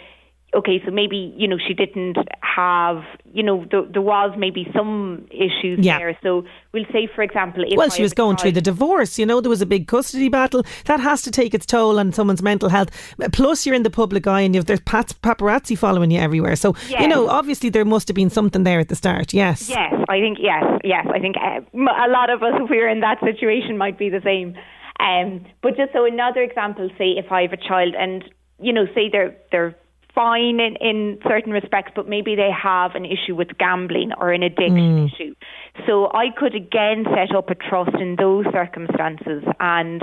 okay, 0.57 0.83
so 0.85 0.91
maybe 0.91 1.35
you 1.37 1.47
know 1.47 1.59
she 1.59 1.75
didn't 1.75 2.17
have, 2.43 3.05
you 3.33 3.43
know, 3.43 3.67
there, 3.71 3.83
there 3.93 4.03
was 4.03 4.35
maybe 4.39 4.67
some 4.75 5.27
issues 5.31 5.79
yeah. 5.81 5.99
there. 5.99 6.19
So 6.23 6.45
we'll 6.73 6.87
say, 6.93 7.09
for 7.15 7.23
example, 7.23 7.65
well, 7.77 7.91
she 7.91 8.03
was 8.03 8.15
going 8.15 8.37
through 8.37 8.53
the 8.53 8.63
divorce. 8.63 9.19
You 9.19 9.27
know, 9.27 9.41
there 9.41 9.51
was 9.51 9.61
a 9.61 9.67
big 9.67 9.87
custody 9.87 10.29
battle 10.29 10.65
that 10.87 11.01
has 11.01 11.23
to 11.23 11.31
take 11.31 11.53
its 11.55 11.67
toll 11.67 12.01
on 12.01 12.13
someone's 12.13 12.43
mental 12.43 12.69
health. 12.69 12.91
Plus, 13.33 13.67
you're 13.67 13.75
in 13.75 13.83
the 13.83 13.91
public 13.91 14.27
eye, 14.27 14.41
and 14.41 14.55
you've 14.55 14.67
there's 14.67 14.81
paparazzi 14.81 15.77
following 15.77 16.11
you 16.11 16.21
everywhere. 16.21 16.57
So 16.57 16.75
yes. 16.89 17.03
you 17.03 17.09
know, 17.09 17.29
obviously 17.29 17.69
there 17.69 17.85
must 17.85 18.09
have 18.09 18.15
been 18.15 18.31
something 18.31 18.65
there 18.65 18.81
at 18.81 18.89
the 18.89 18.97
start. 18.97 19.35
Yes. 19.35 19.69
Yes, 19.69 19.95
I 20.09 20.19
think 20.21 20.39
yes, 20.41 20.65
yes. 20.83 21.07
I 21.13 21.19
think 21.21 21.37
uh, 21.37 21.61
a 21.75 22.09
lot 22.09 22.31
of 22.31 22.43
us, 22.43 22.55
if 22.61 22.71
we 22.71 22.79
were 22.79 22.89
in 22.89 23.01
that 23.01 23.21
situation, 23.21 23.77
might 23.77 23.99
be 23.99 24.09
the 24.09 24.23
same. 24.25 24.57
Um, 24.99 25.45
but 25.63 25.77
just 25.77 25.93
so 25.93 26.07
another 26.07 26.41
example, 26.41 26.89
say 26.97 27.11
if 27.11 27.31
I 27.31 27.43
have 27.43 27.53
a 27.53 27.59
child 27.59 27.95
and 27.99 28.25
you 28.59 28.73
know, 28.73 28.87
say 28.95 29.11
they're 29.11 29.37
they're 29.53 29.77
fine 30.17 30.59
in, 30.59 30.77
in 30.81 31.19
certain 31.29 31.53
respects, 31.53 31.93
but 31.95 32.09
maybe 32.09 32.35
they 32.35 32.51
have 32.51 32.95
an 32.95 33.05
issue 33.05 33.37
with 33.37 33.49
gambling 33.59 34.13
or 34.19 34.33
an 34.33 34.43
addiction 34.43 35.07
mm. 35.07 35.13
issue. 35.13 35.35
So 35.87 36.11
I 36.13 36.31
could 36.37 36.55
again 36.55 37.05
set 37.15 37.37
up 37.37 37.51
a 37.51 37.55
trust 37.55 37.95
in 38.01 38.17
those 38.17 38.47
circumstances 38.51 39.45
and 39.61 40.03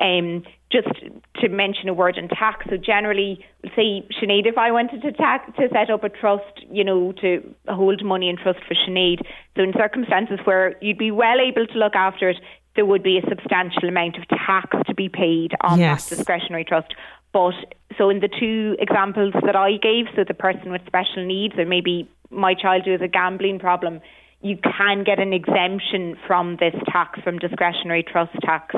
um, 0.00 0.42
just 0.70 0.88
to 1.36 1.48
mention 1.48 1.88
a 1.88 1.94
word 1.94 2.18
on 2.18 2.28
tax. 2.28 2.66
So 2.68 2.76
generally, 2.76 3.44
say 3.76 4.04
Sinead, 4.20 4.46
if 4.46 4.58
I 4.58 4.72
wanted 4.72 5.00
to 5.02 5.12
tax, 5.12 5.50
to 5.56 5.68
set 5.72 5.90
up 5.90 6.02
a 6.02 6.08
trust, 6.08 6.66
you 6.68 6.82
know, 6.82 7.12
to 7.22 7.54
hold 7.68 8.04
money 8.04 8.28
in 8.28 8.36
trust 8.36 8.58
for 8.66 8.74
Sinead. 8.74 9.24
So 9.56 9.62
in 9.62 9.72
circumstances 9.74 10.40
where 10.44 10.76
you'd 10.82 10.98
be 10.98 11.12
well 11.12 11.38
able 11.40 11.66
to 11.68 11.78
look 11.78 11.94
after 11.94 12.30
it, 12.30 12.38
there 12.74 12.86
would 12.86 13.02
be 13.02 13.18
a 13.18 13.28
substantial 13.28 13.88
amount 13.88 14.16
of 14.16 14.26
tax 14.28 14.76
to 14.86 14.94
be 14.94 15.08
paid 15.08 15.52
on 15.60 15.78
yes. 15.78 16.08
that 16.08 16.16
discretionary 16.16 16.64
trust. 16.64 16.94
But 17.32 17.54
so 17.98 18.10
in 18.10 18.20
the 18.20 18.28
two 18.28 18.76
examples 18.78 19.32
that 19.44 19.56
I 19.56 19.72
gave, 19.82 20.06
so 20.14 20.24
the 20.26 20.34
person 20.34 20.70
with 20.70 20.82
special 20.86 21.24
needs, 21.24 21.54
or 21.58 21.64
maybe 21.64 22.08
my 22.30 22.54
child 22.54 22.82
who 22.84 22.92
has 22.92 23.00
a 23.00 23.08
gambling 23.08 23.58
problem, 23.58 24.00
you 24.40 24.56
can 24.56 25.04
get 25.04 25.18
an 25.18 25.32
exemption 25.32 26.16
from 26.26 26.56
this 26.58 26.74
tax, 26.90 27.20
from 27.22 27.38
discretionary 27.38 28.02
trust 28.02 28.32
tax. 28.42 28.74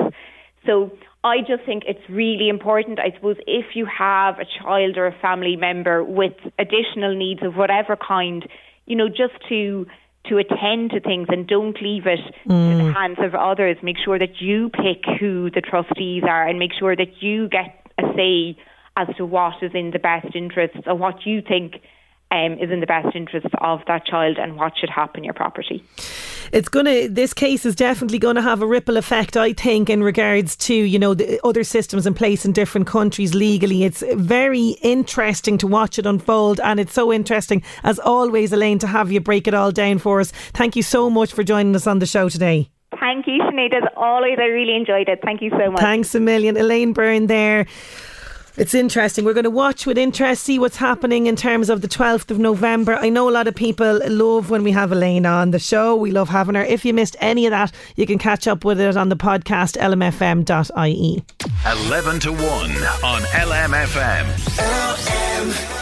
So 0.65 0.91
I 1.23 1.39
just 1.39 1.63
think 1.65 1.83
it's 1.87 2.07
really 2.09 2.49
important. 2.49 2.99
I 2.99 3.15
suppose 3.15 3.37
if 3.47 3.75
you 3.75 3.85
have 3.85 4.39
a 4.39 4.45
child 4.45 4.97
or 4.97 5.07
a 5.07 5.15
family 5.21 5.55
member 5.55 6.03
with 6.03 6.33
additional 6.59 7.15
needs 7.15 7.41
of 7.43 7.55
whatever 7.55 7.95
kind, 7.95 8.47
you 8.85 8.95
know, 8.95 9.09
just 9.09 9.33
to 9.49 9.85
to 10.29 10.37
attend 10.37 10.89
to 10.89 10.99
things 10.99 11.27
and 11.29 11.47
don't 11.47 11.79
leave 11.81 12.07
it 12.07 12.19
mm. 12.47 12.71
in 12.71 12.77
the 12.79 12.93
hands 12.93 13.17
of 13.19 13.35
others. 13.35 13.77
Make 13.83 13.97
sure 14.03 14.17
that 14.17 14.41
you 14.41 14.69
pick 14.69 15.03
who 15.19 15.51
the 15.51 15.61
trustees 15.61 16.23
are 16.27 16.47
and 16.47 16.57
make 16.57 16.71
sure 16.79 16.95
that 16.95 17.21
you 17.21 17.47
get 17.47 17.84
a 17.97 18.03
say 18.15 18.57
as 18.97 19.07
to 19.17 19.25
what 19.25 19.61
is 19.61 19.71
in 19.73 19.91
the 19.91 19.99
best 19.99 20.35
interests 20.35 20.77
or 20.85 20.95
what 20.95 21.25
you 21.25 21.41
think 21.41 21.81
um, 22.31 22.53
is 22.53 22.71
in 22.71 22.79
the 22.79 22.87
best 22.87 23.15
interests 23.15 23.49
of 23.59 23.81
that 23.87 24.05
child 24.05 24.37
and 24.37 24.57
what 24.57 24.73
should 24.77 24.89
happen 24.89 25.23
your 25.23 25.33
property. 25.33 25.83
It's 26.51 26.69
going 26.69 26.85
to, 26.85 27.09
this 27.09 27.33
case 27.33 27.65
is 27.65 27.75
definitely 27.75 28.19
going 28.19 28.35
to 28.35 28.41
have 28.41 28.61
a 28.61 28.67
ripple 28.67 28.97
effect, 28.97 29.35
I 29.35 29.53
think, 29.53 29.89
in 29.89 30.03
regards 30.03 30.55
to, 30.57 30.73
you 30.73 30.99
know, 30.99 31.13
the 31.13 31.39
other 31.43 31.63
systems 31.63 32.05
in 32.05 32.13
place 32.13 32.45
in 32.45 32.51
different 32.51 32.87
countries 32.87 33.33
legally. 33.33 33.83
It's 33.83 34.03
very 34.13 34.69
interesting 34.81 35.57
to 35.59 35.67
watch 35.67 35.99
it 35.99 36.05
unfold. 36.05 36.59
And 36.59 36.79
it's 36.79 36.93
so 36.93 37.11
interesting, 37.11 37.63
as 37.83 37.99
always, 37.99 38.53
Elaine, 38.53 38.79
to 38.79 38.87
have 38.87 39.11
you 39.11 39.19
break 39.19 39.47
it 39.47 39.53
all 39.53 39.71
down 39.71 39.97
for 39.99 40.19
us. 40.19 40.31
Thank 40.53 40.75
you 40.75 40.83
so 40.83 41.09
much 41.09 41.33
for 41.33 41.43
joining 41.43 41.75
us 41.75 41.87
on 41.87 41.99
the 41.99 42.05
show 42.05 42.29
today. 42.29 42.69
Thank 42.99 43.27
you, 43.27 43.41
Sinead. 43.41 43.73
As 43.75 43.83
always, 43.95 44.37
I 44.39 44.45
really 44.45 44.75
enjoyed 44.75 45.09
it. 45.09 45.19
Thank 45.23 45.41
you 45.41 45.49
so 45.51 45.71
much. 45.71 45.81
Thanks 45.81 46.15
a 46.15 46.19
million. 46.19 46.57
Elaine 46.57 46.93
Byrne 46.93 47.27
there. 47.27 47.65
It's 48.57 48.73
interesting. 48.73 49.25
We're 49.25 49.33
going 49.33 49.43
to 49.43 49.49
watch 49.49 49.85
with 49.85 49.97
interest, 49.97 50.43
see 50.43 50.59
what's 50.59 50.77
happening 50.77 51.25
in 51.27 51.35
terms 51.35 51.69
of 51.69 51.81
the 51.81 51.89
12th 51.89 52.31
of 52.31 52.39
November. 52.39 52.95
I 52.95 53.09
know 53.09 53.27
a 53.27 53.31
lot 53.31 53.47
of 53.47 53.55
people 53.55 53.99
love 54.07 54.49
when 54.49 54.63
we 54.63 54.71
have 54.71 54.93
Elaine 54.93 55.25
on 55.25 55.51
the 55.51 55.59
show. 55.59 55.93
We 55.95 56.11
love 56.11 56.29
having 56.29 56.55
her. 56.55 56.63
If 56.63 56.85
you 56.85 56.93
missed 56.93 57.17
any 57.19 57.45
of 57.47 57.51
that, 57.51 57.73
you 57.97 58.05
can 58.05 58.17
catch 58.17 58.47
up 58.47 58.63
with 58.63 58.79
it 58.79 58.95
on 58.95 59.09
the 59.09 59.17
podcast 59.17 59.75
lmfm.ie. 59.75 61.23
11 61.89 62.19
to 62.21 62.31
1 62.31 62.41
on 62.41 63.21
LMFM. 63.23 64.25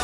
LM. 0.00 0.03